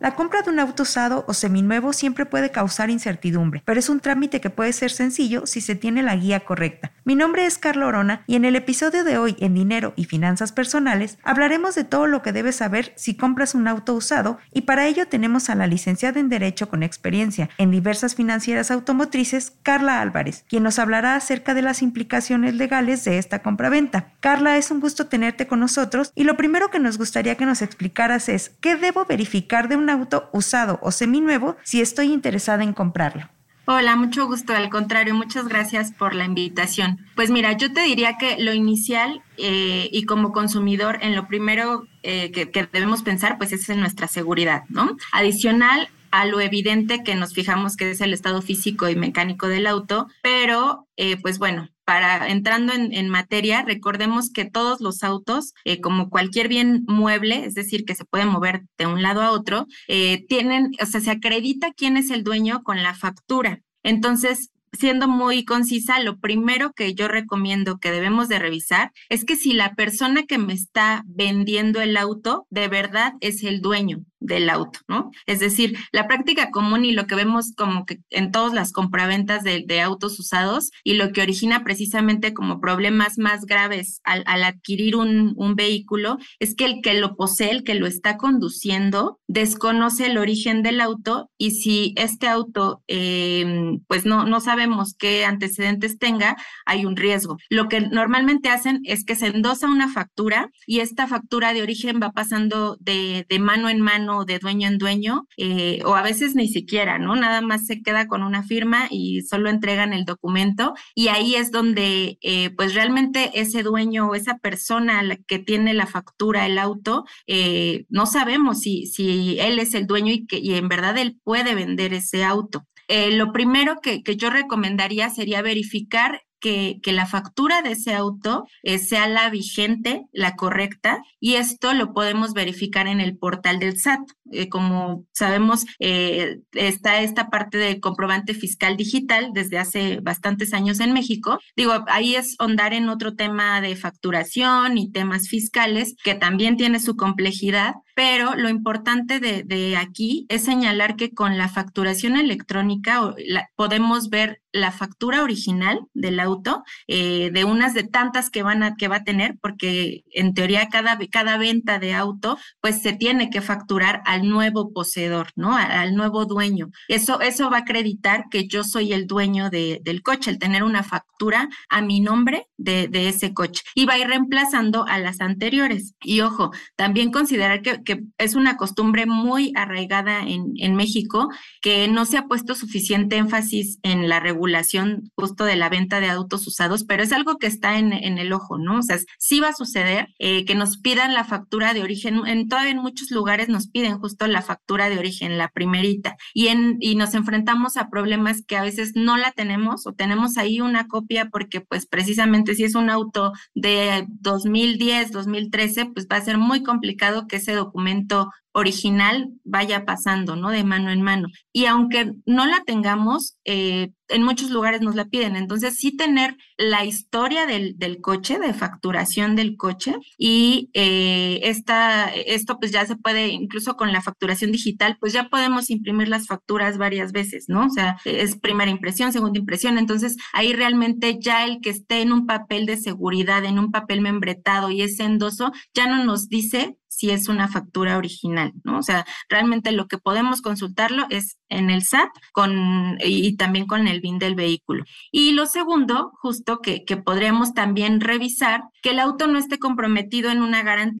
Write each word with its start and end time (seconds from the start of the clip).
la 0.00 0.14
compra 0.14 0.42
de 0.42 0.50
un 0.50 0.60
auto 0.60 0.84
usado 0.84 1.24
o 1.26 1.34
seminuevo 1.34 1.92
siempre 1.92 2.26
puede 2.26 2.50
causar 2.50 2.90
incertidumbre, 2.90 3.62
pero 3.64 3.80
es 3.80 3.88
un 3.88 4.00
trámite 4.00 4.40
que 4.40 4.50
puede 4.50 4.72
ser 4.72 4.90
sencillo 4.90 5.46
si 5.46 5.60
se 5.60 5.74
tiene 5.74 6.02
la 6.02 6.16
guía 6.16 6.40
correcta. 6.40 6.92
Mi 7.04 7.14
nombre 7.14 7.46
es 7.46 7.58
Carlo 7.58 7.86
Orona 7.86 8.22
y 8.26 8.36
en 8.36 8.44
el 8.44 8.54
episodio 8.54 9.02
de 9.02 9.18
hoy 9.18 9.36
en 9.40 9.54
Dinero 9.54 9.94
y 9.96 10.04
Finanzas 10.04 10.52
Personales 10.52 11.18
hablaremos 11.22 11.74
de 11.74 11.84
todo 11.84 12.06
lo 12.06 12.22
que 12.22 12.32
debes 12.32 12.56
saber 12.56 12.92
si 12.96 13.16
compras 13.16 13.54
un 13.54 13.66
auto 13.66 13.94
usado 13.94 14.38
y 14.52 14.62
para 14.62 14.86
ello 14.86 15.08
tenemos 15.08 15.50
a 15.50 15.54
la 15.54 15.66
licenciada 15.66 16.20
en 16.20 16.28
Derecho 16.28 16.68
con 16.68 16.82
experiencia 16.82 17.48
en 17.58 17.70
diversas 17.70 18.14
financieras 18.14 18.70
automotrices, 18.70 19.52
Carla 19.62 20.00
Álvarez, 20.00 20.44
quien 20.48 20.62
nos 20.62 20.78
hablará 20.78 21.16
acerca 21.16 21.54
de 21.54 21.62
las 21.62 21.82
implicaciones 21.82 22.54
legales 22.54 23.04
de 23.04 23.18
esta 23.18 23.40
compraventa. 23.40 24.12
Carla, 24.20 24.58
es 24.58 24.70
un 24.70 24.80
gusto 24.80 25.06
tenerte 25.06 25.46
con 25.46 25.60
nosotros 25.60 26.12
y 26.14 26.24
lo 26.24 26.36
primero 26.36 26.70
que 26.70 26.78
nos 26.78 26.98
gustaría 26.98 27.36
que 27.36 27.46
nos 27.46 27.62
explicaras 27.62 28.28
es 28.28 28.52
qué 28.60 28.76
debo 28.76 29.04
verificar 29.04 29.68
de 29.68 29.76
un 29.76 29.87
auto 29.90 30.28
usado 30.32 30.78
o 30.82 30.90
seminuevo 30.90 31.56
si 31.62 31.80
estoy 31.80 32.12
interesada 32.12 32.62
en 32.62 32.72
comprarlo. 32.72 33.28
Hola, 33.70 33.96
mucho 33.96 34.26
gusto. 34.26 34.54
Al 34.54 34.70
contrario, 34.70 35.14
muchas 35.14 35.46
gracias 35.46 35.92
por 35.92 36.14
la 36.14 36.24
invitación. 36.24 37.04
Pues 37.14 37.30
mira, 37.30 37.52
yo 37.52 37.70
te 37.70 37.82
diría 37.82 38.16
que 38.16 38.38
lo 38.38 38.54
inicial 38.54 39.22
eh, 39.36 39.90
y 39.92 40.04
como 40.04 40.32
consumidor, 40.32 40.98
en 41.02 41.14
lo 41.14 41.28
primero 41.28 41.86
eh, 42.02 42.30
que, 42.30 42.50
que, 42.50 42.66
debemos 42.72 43.02
pensar, 43.02 43.36
pues 43.36 43.52
es 43.52 43.68
en 43.68 43.80
nuestra 43.80 44.08
seguridad, 44.08 44.62
¿no? 44.70 44.96
Adicional 45.12 45.90
a 46.10 46.24
lo 46.24 46.40
evidente 46.40 47.02
que 47.02 47.14
nos 47.14 47.34
fijamos 47.34 47.76
que 47.76 47.90
es 47.90 48.00
el 48.00 48.14
estado 48.14 48.42
físico 48.42 48.88
y 48.88 48.96
mecánico 48.96 49.48
del 49.48 49.66
auto, 49.66 50.08
pero 50.22 50.86
eh, 50.96 51.16
pues 51.20 51.38
bueno, 51.38 51.68
para 51.88 52.28
entrando 52.28 52.74
en, 52.74 53.08
materia, 53.08 53.62
recordemos 53.62 54.28
que 54.30 54.44
todos 54.44 54.82
los 54.82 55.02
autos, 55.02 55.54
eh, 55.64 55.80
como 55.80 56.10
cualquier 56.10 56.46
bien 56.46 56.84
mueble, 56.86 57.46
es 57.46 57.54
decir, 57.54 57.86
que 57.86 57.94
se 57.94 58.04
puede 58.04 58.26
mover 58.26 58.64
de 58.76 58.84
un 58.84 59.00
lado 59.00 59.22
a 59.22 59.30
otro, 59.30 59.66
eh, 59.88 60.22
tienen, 60.28 60.72
o 60.82 60.84
sea, 60.84 61.00
se 61.00 61.10
acredita 61.10 61.72
quién 61.74 61.96
es 61.96 62.10
el 62.10 62.24
dueño 62.24 62.62
con 62.62 62.82
la 62.82 62.92
factura. 62.92 63.62
Entonces, 63.82 64.50
siendo 64.74 65.08
muy 65.08 65.46
concisa, 65.46 65.98
lo 66.00 66.18
primero 66.18 66.74
que 66.74 66.92
yo 66.92 67.08
recomiendo 67.08 67.78
que 67.78 67.90
debemos 67.90 68.28
de 68.28 68.38
revisar 68.38 68.92
es 69.08 69.24
que 69.24 69.36
si 69.36 69.54
la 69.54 69.74
persona 69.74 70.24
que 70.24 70.36
me 70.36 70.52
está 70.52 71.04
vendiendo 71.06 71.80
el 71.80 71.96
auto 71.96 72.46
de 72.50 72.68
verdad 72.68 73.14
es 73.22 73.42
el 73.44 73.62
dueño 73.62 74.04
del 74.20 74.50
auto, 74.50 74.80
¿no? 74.88 75.10
Es 75.26 75.40
decir, 75.40 75.76
la 75.92 76.06
práctica 76.06 76.50
común 76.50 76.84
y 76.84 76.92
lo 76.92 77.06
que 77.06 77.14
vemos 77.14 77.52
como 77.56 77.86
que 77.86 78.00
en 78.10 78.32
todas 78.32 78.52
las 78.52 78.72
compraventas 78.72 79.44
de, 79.44 79.78
autos 79.78 80.18
usados 80.18 80.72
y 80.82 80.94
lo 80.94 81.12
que 81.12 81.22
origina 81.22 81.62
precisamente 81.62 82.34
como 82.34 82.60
problemas 82.60 83.16
más 83.16 83.46
graves 83.46 84.00
al, 84.02 84.24
adquirir 84.26 84.96
un, 84.96 85.36
vehículo 85.54 86.18
es 86.40 86.54
que 86.54 86.64
el 86.64 86.80
que 86.82 86.94
lo 86.94 87.16
posee, 87.16 87.50
el 87.50 87.64
que 87.64 87.74
lo 87.74 87.86
está 87.86 88.16
conduciendo, 88.16 89.18
desconoce 89.28 90.06
el 90.06 90.18
origen 90.18 90.62
del 90.62 90.80
auto 90.80 91.30
y 91.38 91.52
si 91.52 91.94
este 91.96 92.28
auto, 92.28 92.82
em, 92.86 93.80
pues 93.86 94.04
no, 94.04 94.24
no 94.24 94.40
sabemos 94.40 94.94
qué 94.98 95.24
antecedentes 95.24 95.98
tenga, 95.98 96.36
hay 96.66 96.84
un 96.84 96.96
riesgo. 96.96 97.38
Lo 97.48 97.68
que 97.68 97.80
normalmente 97.80 98.50
hacen 98.50 98.80
es 98.84 99.04
que 99.04 99.14
se 99.14 99.28
endosa 99.28 99.68
una 99.68 99.88
factura 99.88 100.50
y 100.66 100.80
esta 100.80 101.06
factura 101.06 101.54
de 101.54 101.62
origen 101.62 102.00
va 102.02 102.12
pasando 102.12 102.76
de, 102.80 103.26
de 103.28 103.38
mano 103.38 103.68
en 103.68 103.80
mano 103.80 104.07
de 104.24 104.38
dueño 104.38 104.68
en 104.68 104.78
dueño, 104.78 105.26
eh, 105.36 105.80
o 105.84 105.94
a 105.94 106.02
veces 106.02 106.34
ni 106.34 106.48
siquiera, 106.48 106.98
¿no? 106.98 107.16
Nada 107.16 107.40
más 107.40 107.66
se 107.66 107.82
queda 107.82 108.06
con 108.06 108.22
una 108.22 108.42
firma 108.42 108.86
y 108.90 109.22
solo 109.22 109.50
entregan 109.50 109.92
el 109.92 110.04
documento 110.04 110.74
y 110.94 111.08
ahí 111.08 111.34
es 111.34 111.50
donde 111.50 112.18
eh, 112.22 112.50
pues 112.56 112.74
realmente 112.74 113.30
ese 113.34 113.62
dueño 113.62 114.08
o 114.08 114.14
esa 114.14 114.38
persona 114.38 115.02
que 115.26 115.38
tiene 115.38 115.74
la 115.74 115.86
factura, 115.86 116.46
el 116.46 116.58
auto, 116.58 117.04
eh, 117.26 117.86
no 117.88 118.06
sabemos 118.06 118.60
si, 118.60 118.86
si 118.86 119.38
él 119.40 119.58
es 119.58 119.74
el 119.74 119.86
dueño 119.86 120.12
y 120.12 120.26
que 120.26 120.38
y 120.38 120.54
en 120.54 120.68
verdad 120.68 120.96
él 120.98 121.18
puede 121.22 121.54
vender 121.54 121.92
ese 121.94 122.24
auto. 122.24 122.66
lo 122.88 123.32
primero 123.32 123.80
que, 123.82 124.02
que, 124.02 124.16
yo 124.16 124.30
recomendaría 124.30 125.10
sería 125.10 125.42
verificar 125.42 126.22
que, 126.40 126.80
la 126.88 127.06
factura 127.06 127.62
de 127.62 127.72
ese 127.72 127.94
auto 127.94 128.46
eh, 128.62 128.78
sea 128.78 129.06
la 129.08 129.28
vigente, 129.30 130.06
la 130.12 130.36
correcta, 130.36 131.02
y 131.20 131.34
esto 131.34 131.74
lo 131.74 131.92
podemos 131.92 132.32
verificar 132.32 132.86
en 132.86 133.00
el 133.00 133.16
portal 133.16 133.58
del 133.58 133.78
SAT. 133.78 134.00
Eh, 134.32 134.48
como 134.48 135.04
sabemos, 135.12 135.64
eh, 135.78 136.38
está 136.52 137.00
esta 137.00 137.30
parte 137.30 137.58
del 137.58 137.80
comprobante 137.80 138.34
fiscal 138.34 138.76
digital 138.76 139.30
desde 139.32 139.58
hace 139.58 140.00
bastantes 140.00 140.54
años 140.54 140.80
en 140.80 140.92
México. 140.92 141.38
Digo, 141.56 141.84
ahí 141.88 142.14
es 142.14 142.36
ondar 142.38 142.72
en 142.72 142.88
otro 142.88 143.14
tema 143.14 143.60
de 143.60 143.76
facturación 143.76 144.78
y 144.78 144.90
temas 144.90 145.28
fiscales, 145.28 145.94
que 146.02 146.14
también 146.14 146.56
tiene 146.56 146.80
su 146.80 146.96
complejidad, 146.96 147.74
pero 147.98 148.36
lo 148.36 148.48
importante 148.48 149.18
de, 149.18 149.76
aquí 149.76 150.24
es 150.28 150.44
señalar 150.44 150.94
que 150.94 151.12
con 151.12 151.36
la 151.36 151.48
facturación 151.48 152.16
electrónica 152.16 153.12
podemos 153.56 154.08
ver 154.08 154.40
la 154.52 154.72
factura 154.72 155.22
original 155.22 155.80
del 155.94 156.20
auto, 156.20 156.64
eh, 156.86 157.30
de 157.32 157.44
unas 157.44 157.74
de 157.74 157.84
tantas 157.84 158.30
que 158.30 158.42
van 158.42 158.62
a, 158.62 158.76
que 158.76 158.88
va 158.88 158.96
a 158.96 159.04
tener, 159.04 159.36
porque 159.40 160.04
en 160.12 160.34
teoría 160.34 160.68
cada, 160.68 160.98
cada 161.10 161.36
venta 161.38 161.78
de 161.78 161.94
auto, 161.94 162.38
pues 162.60 162.82
se 162.82 162.92
tiene 162.92 163.30
que 163.30 163.40
facturar 163.40 164.02
al 164.04 164.28
nuevo 164.28 164.72
poseedor, 164.72 165.28
¿no? 165.36 165.56
Al, 165.56 165.94
nuevo 165.94 166.24
dueño. 166.24 166.70
Eso, 166.86 167.20
eso 167.20 167.50
va 167.50 167.58
a 167.58 167.60
acreditar 167.60 168.26
que 168.30 168.46
yo 168.46 168.62
soy 168.62 168.92
el 168.92 169.06
dueño 169.06 169.50
del 169.50 170.02
coche, 170.02 170.30
el 170.30 170.38
tener 170.38 170.62
una 170.62 170.82
factura 170.82 171.48
a 171.68 171.82
mi 171.82 172.00
nombre 172.00 172.46
de, 172.56 172.88
ese 173.08 173.34
coche. 173.34 173.62
Y 173.74 173.86
va 173.86 173.94
a 173.94 173.98
ir 173.98 174.06
reemplazando 174.06 174.86
a 174.86 174.98
las 174.98 175.20
anteriores. 175.20 175.94
Y 176.02 176.20
ojo, 176.20 176.52
también 176.76 177.10
considerar 177.10 177.62
que, 177.62 177.87
que 177.88 178.04
es 178.18 178.34
una 178.34 178.58
costumbre 178.58 179.06
muy 179.06 179.50
arraigada 179.56 180.20
en, 180.20 180.76
México, 180.76 181.30
que 181.62 181.88
no 181.88 182.04
se 182.04 182.18
ha 182.18 182.26
puesto 182.26 182.54
suficiente 182.54 183.16
énfasis 183.16 183.78
en 183.82 184.10
la 184.10 184.20
regulación 184.20 185.10
justo 185.16 185.44
de 185.44 185.56
la 185.56 185.70
venta 185.70 185.98
de 185.98 186.10
autos 186.10 186.46
usados, 186.46 186.84
pero 186.84 187.02
es 187.02 187.12
algo 187.12 187.38
que 187.38 187.46
está 187.46 187.78
en, 187.78 187.94
en 187.94 188.18
el 188.18 188.34
ojo, 188.34 188.58
¿no? 188.58 188.80
O 188.80 188.82
sea, 188.82 188.98
sí 189.18 189.40
va 189.40 189.48
a 189.48 189.54
suceder 189.54 190.08
eh, 190.18 190.44
que 190.44 190.54
nos 190.54 190.76
pidan 190.76 191.14
la 191.14 191.24
factura 191.24 191.72
de 191.72 191.82
origen, 191.82 192.26
en 192.26 192.46
todavía 192.46 192.72
en 192.72 192.78
muchos 192.82 193.10
lugares 193.10 193.48
nos 193.48 193.68
piden 193.68 193.98
justo 193.98 194.26
la 194.26 194.42
factura 194.42 194.90
de 194.90 194.98
origen, 194.98 195.38
la 195.38 195.48
primerita, 195.48 196.16
y, 196.34 196.48
en, 196.48 196.76
y 196.80 196.94
nos 196.94 197.14
enfrentamos 197.14 197.78
a 197.78 197.88
problemas 197.88 198.42
que 198.46 198.58
a 198.58 198.62
veces 198.62 198.92
no 198.96 199.16
la 199.16 199.32
tenemos 199.32 199.86
o 199.86 199.94
tenemos 199.94 200.36
ahí 200.36 200.60
una 200.60 200.88
copia 200.88 201.30
porque 201.30 201.62
pues 201.62 201.86
precisamente 201.86 202.54
si 202.54 202.64
es 202.64 202.74
un 202.74 202.90
auto 202.90 203.32
de 203.54 204.04
2010, 204.20 205.10
2013, 205.10 205.86
pues 205.86 206.06
va 206.06 206.16
a 206.16 206.24
ser 206.24 206.36
muy 206.36 206.62
complicado 206.62 207.26
que 207.26 207.36
ese 207.36 207.52
documento 207.52 207.77
documento 207.78 208.30
original 208.52 209.30
vaya 209.44 209.84
pasando, 209.84 210.36
¿no? 210.36 210.50
De 210.50 210.64
mano 210.64 210.90
en 210.90 211.02
mano. 211.02 211.28
Y 211.52 211.66
aunque 211.66 212.12
no 212.26 212.46
la 212.46 212.62
tengamos, 212.64 213.36
eh, 213.44 213.90
en 214.08 214.22
muchos 214.22 214.50
lugares 214.50 214.80
nos 214.80 214.94
la 214.94 215.06
piden. 215.06 215.36
Entonces, 215.36 215.76
sí 215.76 215.96
tener 215.96 216.36
la 216.56 216.84
historia 216.84 217.46
del, 217.46 217.76
coche, 218.00 218.38
de 218.38 218.54
facturación 218.54 219.36
del 219.36 219.56
coche, 219.56 219.94
y 220.16 220.70
eh, 220.74 221.40
esta, 221.42 222.12
esto 222.14 222.58
pues 222.58 222.72
ya 222.72 222.86
se 222.86 222.96
puede, 222.96 223.28
incluso 223.28 223.76
con 223.76 223.92
la 223.92 224.02
facturación 224.02 224.52
digital, 224.52 224.96
pues 225.00 225.12
ya 225.12 225.28
podemos 225.28 225.70
imprimir 225.70 226.08
las 226.08 226.26
facturas 226.26 226.78
varias 226.78 227.12
veces, 227.12 227.46
¿no? 227.48 227.66
O 227.66 227.70
sea, 227.70 227.98
es 228.04 228.36
primera 228.38 228.70
impresión, 228.70 229.12
segunda 229.12 229.38
impresión. 229.38 229.78
Entonces, 229.78 230.16
ahí 230.32 230.52
realmente 230.52 231.18
ya 231.20 231.44
el 231.44 231.60
que 231.60 231.70
esté 231.70 232.02
en 232.02 232.12
un 232.12 232.26
papel 232.26 232.66
de 232.66 232.76
seguridad, 232.76 233.44
en 233.44 233.58
un 233.58 233.70
papel 233.70 234.00
membretado 234.00 234.70
y 234.70 234.82
ese 234.82 235.04
endoso, 235.04 235.52
ya 235.74 235.86
no 235.86 236.04
nos 236.04 236.28
dice 236.28 236.76
si 236.88 237.10
es 237.10 237.28
una 237.28 237.48
factura 237.48 237.96
original, 237.96 238.47
¿no? 238.64 238.78
O 238.78 238.82
sea, 238.82 239.06
realmente 239.28 239.72
lo 239.72 239.86
que 239.86 239.98
podemos 239.98 240.42
consultarlo 240.42 241.06
es 241.10 241.38
en 241.48 241.70
el 241.70 241.82
SAT 241.82 242.10
con, 242.32 242.98
y 243.04 243.36
también 243.36 243.66
con 243.66 243.88
el 243.88 244.00
BIN 244.00 244.18
del 244.18 244.34
vehículo. 244.34 244.84
Y 245.10 245.32
lo 245.32 245.46
segundo, 245.46 246.12
justo 246.20 246.60
que, 246.60 246.84
que 246.84 246.96
podremos 246.96 247.54
también 247.54 248.00
revisar, 248.00 248.62
que 248.82 248.90
el 248.90 249.00
auto 249.00 249.26
no 249.26 249.38
esté 249.38 249.58
comprometido 249.58 250.30
en 250.30 250.42
una 250.42 250.62
garantía. 250.62 250.98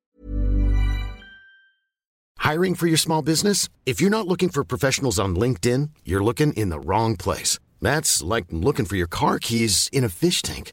Hiring 2.38 2.76
for 2.76 2.86
your 2.86 2.98
small 2.98 3.20
business? 3.20 3.68
If 3.84 4.00
you're 4.00 4.10
not 4.10 4.26
looking 4.26 4.48
for 4.48 4.64
professionals 4.64 5.18
on 5.18 5.34
LinkedIn, 5.34 5.90
you're 6.04 6.24
looking 6.24 6.52
in 6.54 6.70
the 6.70 6.80
wrong 6.80 7.16
place. 7.16 7.58
That's 7.82 8.22
like 8.22 8.46
looking 8.50 8.86
for 8.86 8.96
your 8.96 9.08
car 9.08 9.38
keys 9.38 9.90
in 9.92 10.02
a 10.02 10.08
fish 10.08 10.40
tank. 10.40 10.72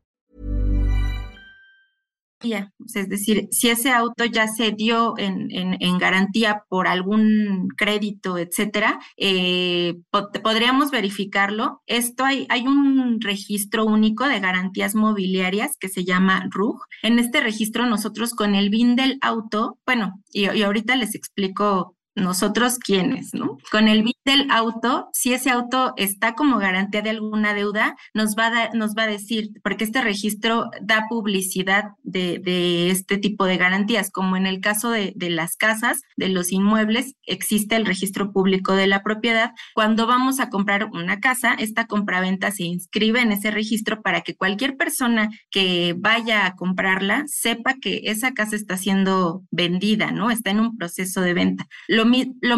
Es 2.43 3.09
decir, 3.09 3.47
si 3.51 3.69
ese 3.69 3.91
auto 3.91 4.25
ya 4.25 4.47
se 4.47 4.71
dio 4.71 5.15
en, 5.17 5.97
garantía 5.97 6.63
por 6.69 6.87
algún 6.87 7.67
crédito, 7.77 8.37
etcétera, 8.37 8.99
eh, 9.17 9.95
podríamos 10.43 10.89
verificarlo. 10.89 11.81
Esto 11.85 12.23
hay, 12.23 12.47
hay 12.49 12.65
un 12.65 13.19
registro 13.21 13.85
único 13.85 14.27
de 14.27 14.39
garantías 14.39 14.95
mobiliarias 14.95 15.77
que 15.77 15.89
se 15.89 16.03
llama 16.03 16.47
RUG. 16.49 16.81
En 17.03 17.19
este 17.19 17.41
registro 17.41 17.85
nosotros 17.85 18.33
con 18.33 18.55
el 18.55 18.69
BIN 18.69 18.95
del 18.95 19.17
auto, 19.21 19.77
bueno, 19.85 20.13
y, 20.31 20.49
y 20.49 20.63
ahorita 20.63 20.95
les 20.95 21.13
explico 21.13 21.95
nosotros 22.15 22.77
quiénes, 22.77 23.33
¿no? 23.33 23.57
Con 23.71 23.87
el 23.87 24.03
BIN 24.03 24.13
del 24.25 24.51
auto, 24.51 25.09
si 25.13 25.33
ese 25.33 25.49
auto 25.49 25.93
está 25.97 26.35
como 26.35 26.57
garantía 26.57 27.01
de 27.01 27.11
alguna 27.11 27.53
deuda, 27.53 27.95
nos 28.13 28.35
va 28.35 28.47
a, 28.47 28.69
nos 28.73 28.95
va 28.95 29.03
a 29.03 29.07
decir, 29.07 29.49
porque 29.63 29.83
este 29.83 30.01
registro 30.01 30.69
da 30.81 31.05
publicidad 31.09 31.91
de, 32.03 32.39
de 32.39 32.91
este 32.91 33.17
tipo 33.17 33.45
de 33.45 33.57
garantías, 33.57 34.11
como 34.11 34.35
en 34.35 34.45
el 34.45 34.59
caso 34.59 34.91
de, 34.91 35.13
de, 35.15 35.29
las 35.29 35.55
casas, 35.55 36.01
de 36.17 36.29
los 36.29 36.51
inmuebles, 36.51 37.15
existe 37.25 37.75
el 37.75 37.85
registro 37.85 38.31
público 38.31 38.73
de 38.73 38.87
la 38.87 39.03
propiedad. 39.03 39.51
Cuando 39.73 40.07
vamos 40.07 40.39
a 40.39 40.49
comprar 40.49 40.89
una 40.91 41.19
casa, 41.19 41.53
esta 41.53 41.87
compraventa 41.87 42.51
se 42.51 42.63
inscribe 42.63 43.21
en 43.21 43.31
ese 43.31 43.51
registro 43.51 44.01
para 44.01 44.21
que 44.21 44.35
cualquier 44.35 44.77
persona 44.77 45.29
que 45.49 45.95
vaya 45.97 46.45
a 46.45 46.55
comprarla 46.55 47.23
sepa 47.27 47.75
que 47.81 48.01
esa 48.05 48.33
casa 48.33 48.55
está 48.55 48.77
siendo 48.77 49.43
vendida, 49.51 50.11
¿no? 50.11 50.29
Está 50.29 50.51
en 50.51 50.59
un 50.59 50.77
proceso 50.77 51.21
de 51.21 51.33
venta. 51.33 51.67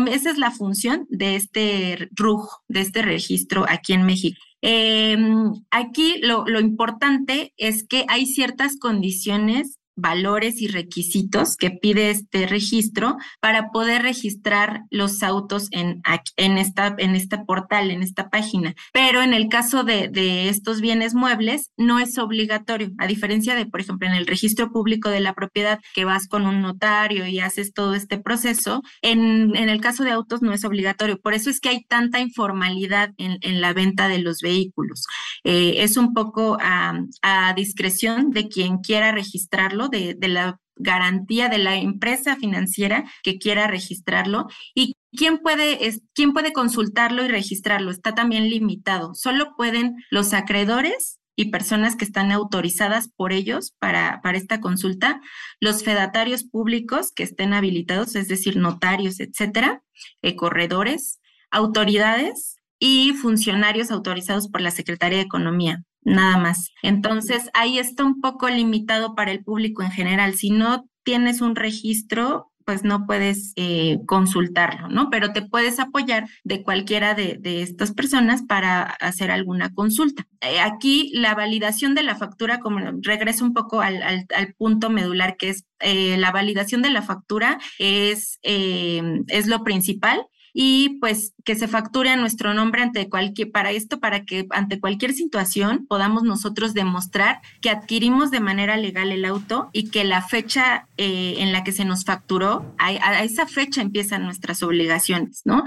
Esa 0.08 0.32
es 0.32 0.38
la 0.38 0.52
función 0.52 1.06
de 1.10 1.36
este 1.36 2.10
RUG, 2.12 2.48
de 2.68 2.82
este 2.82 3.02
registro 3.02 3.66
aquí 3.68 3.94
en 3.94 4.04
México. 4.04 4.40
Em, 4.62 5.52
aquí 5.72 6.20
lo, 6.22 6.46
lo 6.46 6.60
importante 6.60 7.54
es 7.58 7.86
que 7.86 8.06
hay 8.08 8.26
ciertas 8.26 8.78
condiciones 8.80 9.80
valores 9.96 10.62
y 10.62 10.68
requisitos 10.68 11.56
que 11.58 11.72
pide 11.72 12.10
este 12.10 12.48
registro 12.48 13.18
para 13.40 13.70
poder 13.72 14.02
registrar 14.02 14.82
los 14.90 15.24
autos 15.24 15.68
en, 15.72 16.02
en, 16.38 16.58
esta, 16.58 16.96
en 16.98 17.16
este 17.16 17.38
portal, 17.38 17.92
en 17.92 18.02
esta 18.02 18.30
página. 18.30 18.76
Pero 18.92 19.22
en 19.22 19.34
el 19.34 19.50
caso 19.50 19.84
de, 19.84 20.08
de, 20.08 20.50
estos 20.50 20.82
bienes 20.82 21.14
muebles, 21.14 21.72
no 21.78 22.00
es 22.00 22.18
obligatorio, 22.18 22.92
a 22.98 23.08
diferencia 23.08 23.56
de, 23.56 23.66
por 23.66 23.82
ejemplo, 23.82 24.08
en 24.08 24.14
el 24.14 24.28
registro 24.28 24.72
público 24.72 25.10
de 25.10 25.20
la 25.20 25.34
propiedad, 25.34 25.80
que 25.94 26.06
vas 26.06 26.28
con 26.28 26.46
un 26.46 26.62
notario 26.62 27.28
y 27.28 27.40
haces 27.40 27.74
todo 27.74 27.94
este 27.94 28.18
proceso, 28.18 28.82
en, 29.02 29.56
en 29.56 29.70
el 29.70 29.82
caso 29.82 30.04
de 30.04 30.12
autos 30.12 30.42
no 30.42 30.54
es 30.54 30.66
obligatorio. 30.66 31.20
Por 31.20 31.34
eso 31.34 31.50
es 31.50 31.60
que 31.60 31.70
hay 31.70 31.84
tanta 31.84 32.20
informalidad 32.20 33.12
en, 33.18 33.38
en 33.42 33.62
la 33.62 33.74
venta 33.74 34.08
de 34.08 34.20
los 34.20 34.40
vehículos. 34.42 35.06
Eh, 35.44 35.76
es 35.78 35.98
un 35.98 36.14
poco 36.14 36.58
a, 36.62 37.00
a 37.22 37.54
discreción 37.54 38.32
de 38.32 38.48
quien 38.48 38.78
quiera 38.80 39.12
registrarlo 39.12 39.83
de, 39.90 40.18
la 40.22 40.60
garantía 40.76 41.50
de 41.50 41.60
la 41.60 41.76
empresa 41.76 42.36
financiera 42.36 43.06
que 43.24 43.38
quiera 43.38 43.68
registrarlo 43.68 44.48
y 44.74 44.96
quién 45.16 45.38
puede, 45.40 45.88
es, 45.88 46.02
quién 46.14 46.34
puede 46.34 46.54
consultarlo 46.54 47.24
y 47.24 47.28
registrarlo. 47.28 47.92
Está 47.92 48.16
también 48.16 48.50
limitado. 48.50 49.14
Solo 49.14 49.56
pueden 49.56 49.96
los 50.10 50.34
acreedores 50.34 51.20
y 51.36 51.52
personas 51.52 51.96
que 51.96 52.06
están 52.06 52.32
autorizadas 52.32 53.10
por 53.10 53.34
ellos 53.34 53.74
para, 53.80 54.22
para 54.22 54.38
esta 54.38 54.60
consulta, 54.60 55.20
los 55.60 55.84
fedatarios 55.84 56.44
públicos 56.44 57.12
que 57.12 57.24
estén 57.24 57.54
habilitados, 57.54 58.16
es 58.16 58.28
decir, 58.28 58.58
notarios, 58.58 59.20
etcétera, 59.20 59.82
eh, 60.22 60.36
corredores, 60.36 61.20
autoridades 61.50 62.58
y 62.80 63.14
funcionarios 63.14 63.90
autorizados 63.90 64.48
por 64.48 64.62
la 64.62 64.72
Secretaría 64.72 65.18
de 65.18 65.24
Economía 65.24 65.84
nada 66.06 66.38
más. 66.38 66.72
Entonces, 66.82 67.50
ahí 67.54 67.78
está 67.80 68.04
un 68.04 68.22
poco 68.22 68.50
limitado 68.50 69.16
para 69.16 69.32
el 69.32 69.44
público 69.44 69.84
en 69.84 69.92
general. 69.92 70.36
Si 70.36 70.50
no 70.50 70.86
tienes 71.04 71.42
un 71.42 71.56
registro, 71.56 72.54
pues 72.66 72.84
no 72.84 73.06
puedes 73.06 73.54
eh, 73.56 74.00
consultarlo, 74.06 74.88
¿no? 74.88 75.10
Pero 75.10 75.34
te 75.34 75.42
puedes 75.42 75.80
apoyar 75.80 76.28
de 76.44 76.64
cualquiera 76.64 77.14
de, 77.14 77.40
estas 77.62 77.94
personas 77.94 78.44
para 78.44 78.84
hacer 78.84 79.32
alguna 79.32 79.74
consulta. 79.74 80.28
Eh, 80.42 80.60
aquí 80.60 81.12
la 81.14 81.36
validación 81.36 81.96
de 81.96 82.04
la 82.04 82.16
factura, 82.16 82.60
como 82.60 82.80
regreso 83.02 83.44
un 83.46 83.54
poco 83.54 83.82
al, 83.82 84.28
punto 84.58 84.90
medular, 84.90 85.36
que 85.38 85.50
es 85.50 85.66
eh, 85.80 86.18
la 86.18 86.32
validación 86.32 86.82
de 86.82 86.92
la 86.92 87.02
factura, 87.02 87.60
es, 87.80 88.40
es 88.44 89.48
lo 89.48 89.64
principal 89.64 90.26
y 90.54 91.00
pues 91.00 91.34
que 91.44 91.56
se 91.56 91.68
facture 91.68 92.12
a 92.12 92.16
nuestro 92.16 92.54
nombre 92.54 92.84
ante 92.84 93.10
cualquier, 93.10 93.52
para 93.52 93.72
esto, 93.72 94.00
para 94.00 94.24
que 94.24 94.46
ante 94.52 94.80
cualquier 94.80 95.14
situación 95.14 95.86
podamos 95.88 96.24
nosotros 96.24 96.74
demostrar 96.74 97.42
que 97.62 97.72
adquirimos 97.72 98.30
de 98.32 98.40
manera 98.40 98.78
legal 98.78 99.12
el 99.12 99.26
auto 99.26 99.70
y 99.74 99.90
que 99.90 100.04
la 100.04 100.22
fecha 100.22 100.88
eh, 100.98 101.36
en 101.40 101.52
la 101.52 101.64
que 101.64 101.72
se 101.72 101.86
nos 101.86 102.06
facturó, 102.06 102.74
a, 102.78 102.88
a 102.88 103.24
esa 103.24 103.48
fecha 103.48 103.82
empiezan 103.82 104.24
nuestras 104.24 104.62
obligaciones, 104.62 105.42
¿no? 105.44 105.64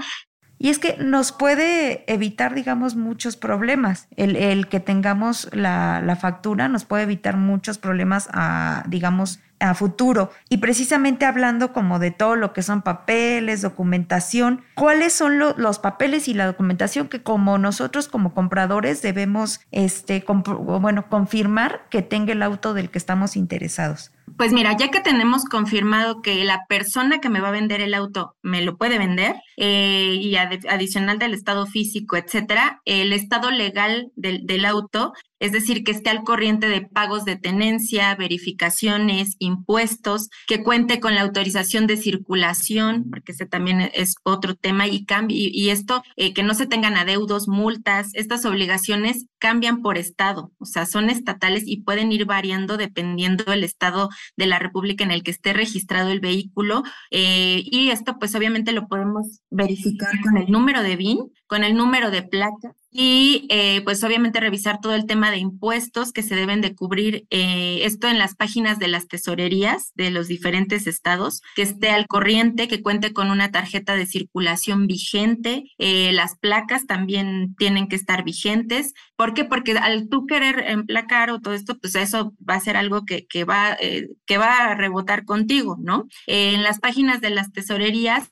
Y 0.59 0.69
es 0.69 0.79
que 0.79 0.97
nos 0.97 1.31
puede 1.31 2.03
evitar, 2.11 2.55
digamos, 2.55 2.95
muchos 2.95 3.37
problemas. 3.37 4.07
El, 4.15 4.67
que 4.69 4.79
tengamos 4.79 5.49
la, 5.53 6.01
la, 6.03 6.15
factura 6.15 6.67
nos 6.67 6.83
puede 6.83 7.03
evitar 7.03 7.37
muchos 7.37 7.77
problemas, 7.77 8.27
a, 8.33 8.83
digamos, 8.87 9.39
a 9.59 9.73
futuro. 9.73 10.31
Y 10.49 10.57
precisamente 10.57 11.25
hablando 11.25 11.73
como 11.73 11.99
de 11.99 12.11
todo 12.11 12.35
lo 12.35 12.53
que 12.53 12.63
son 12.63 12.81
papeles, 12.81 13.61
documentación, 13.61 14.63
¿cuáles 14.75 15.13
son 15.13 15.39
los 15.39 15.79
papeles 15.79 16.27
y 16.27 16.33
la 16.33 16.45
documentación 16.45 17.07
que 17.07 17.23
como 17.23 17.57
nosotros 17.57 18.07
como 18.07 18.33
compradores 18.33 19.01
debemos, 19.01 19.61
este, 19.71 20.23
bueno, 20.27 21.09
confirmar 21.09 21.87
que 21.89 22.01
tenga 22.01 22.33
el 22.33 22.43
auto 22.43 22.73
del 22.73 22.89
que 22.89 22.97
estamos 22.97 23.35
interesados? 23.35 24.11
Pues 24.35 24.51
mira, 24.51 24.75
ya 24.77 24.91
que 24.91 24.99
tenemos 24.99 25.45
confirmado 25.45 26.21
que 26.21 26.43
la 26.43 26.65
persona 26.67 27.19
que 27.19 27.29
me 27.29 27.39
va 27.39 27.47
a 27.47 27.51
vender 27.51 27.81
el 27.81 27.93
auto 27.93 28.35
me 28.43 28.61
lo 28.61 28.77
puede 28.77 28.99
vender 28.99 29.35
eh, 29.55 30.17
y 30.19 30.35
adicional 30.35 31.17
del 31.17 31.33
estado 31.33 31.65
físico, 31.65 32.17
etcétera, 32.17 32.81
el 32.85 33.13
estado 33.13 33.49
legal 33.51 34.11
del, 34.15 34.45
del 34.45 34.65
auto 34.65 35.13
es 35.39 35.51
decir, 35.51 35.83
que 35.83 35.91
esté 35.91 36.09
al 36.09 36.23
corriente 36.23 36.67
de 36.67 36.81
pagos 36.81 37.25
de 37.25 37.35
tenencia, 37.35 38.15
verificaciones, 38.15 39.35
impuestos, 39.39 40.29
que 40.47 40.63
cuente 40.63 40.99
con 40.99 41.15
la 41.15 41.21
autorización 41.21 41.87
de 41.87 41.97
circulación, 41.97 43.05
porque 43.09 43.31
ese 43.31 43.45
también 43.45 43.89
es 43.93 44.15
otro 44.23 44.55
tema, 44.55 44.87
y, 44.87 45.05
y, 45.27 45.69
esto, 45.69 46.03
eh, 46.15 46.33
que 46.33 46.43
no 46.43 46.53
se 46.53 46.67
tengan 46.67 46.95
adeudos, 46.95 47.47
multas, 47.47 48.09
estas 48.13 48.45
obligaciones 48.45 49.25
cambian 49.39 49.81
por 49.81 49.97
estado, 49.97 50.51
o 50.57 50.65
sea, 50.65 50.85
son 50.85 51.09
estatales 51.09 51.63
y 51.65 51.81
pueden 51.81 52.11
ir 52.11 52.25
variando 52.25 52.77
dependiendo 52.77 53.43
del 53.45 53.63
estado 53.63 54.09
de 54.35 54.47
la 54.47 54.59
República 54.59 55.03
en 55.03 55.11
el 55.11 55.23
que 55.23 55.31
esté 55.31 55.53
registrado 55.53 56.09
el 56.09 56.19
vehículo. 56.19 56.83
Eh, 57.11 57.63
y 57.65 57.89
esto, 57.89 58.17
pues 58.19 58.35
obviamente 58.35 58.71
lo 58.71 58.87
podemos 58.87 59.41
verificar 59.49 60.11
con 60.21 60.37
el 60.37 60.51
número 60.51 60.81
de 60.83 60.95
BIN, 60.95 61.19
con 61.45 61.63
el 61.63 61.75
número 61.75 62.11
de 62.11 62.23
placa 62.23 62.73
y 62.99 63.45
eh, 63.49 63.81
pues 63.83 64.03
obviamente 64.03 64.39
revisar 64.39 64.81
todo 64.81 64.95
el 64.95 65.05
tema 65.05 65.29
de 65.29 65.37
impuestos 65.37 66.11
que 66.11 66.23
se 66.23 66.33
deben 66.33 66.61
de 66.61 66.73
cubrir, 66.73 67.27
eh, 67.29 67.81
esto 67.83 68.07
en 68.07 68.17
las 68.17 68.35
páginas 68.35 68.79
de 68.79 68.87
las 68.87 69.07
tesorerías 69.07 69.91
de 69.93 70.09
los 70.09 70.27
diferentes 70.27 70.87
estados, 70.87 71.43
que 71.55 71.61
esté 71.61 71.91
al 71.91 72.07
corriente, 72.07 72.67
que 72.67 72.81
cuente 72.81 73.13
con 73.13 73.29
una 73.29 73.51
tarjeta 73.51 73.95
de 73.95 74.07
circulación 74.07 74.87
vigente, 74.87 75.65
eh, 75.77 76.11
las 76.11 76.37
placas 76.39 76.87
también 76.87 77.53
tienen 77.59 77.87
que 77.87 77.95
estar 77.95 78.23
vigentes. 78.23 78.95
¿Por 79.15 79.35
qué? 79.35 79.45
Porque 79.45 79.73
al 79.73 80.09
tú 80.09 80.25
querer 80.25 80.63
emplacar 80.67 81.29
o 81.29 81.39
todo 81.39 81.53
esto, 81.53 81.77
pues 81.77 81.93
eso 81.93 82.33
va 82.49 82.55
a 82.55 82.61
ser 82.61 82.77
algo 82.77 83.05
que, 83.05 83.27
que 83.27 83.43
va, 83.43 83.77
que 84.25 84.37
va 84.39 84.71
a 84.71 84.75
rebotar 84.75 85.23
contigo, 85.23 85.77
¿no? 85.79 86.07
en 86.25 86.63
las 86.63 86.79
páginas 86.79 87.21
de 87.21 87.29
las 87.29 87.51
tesorerías 87.51 88.29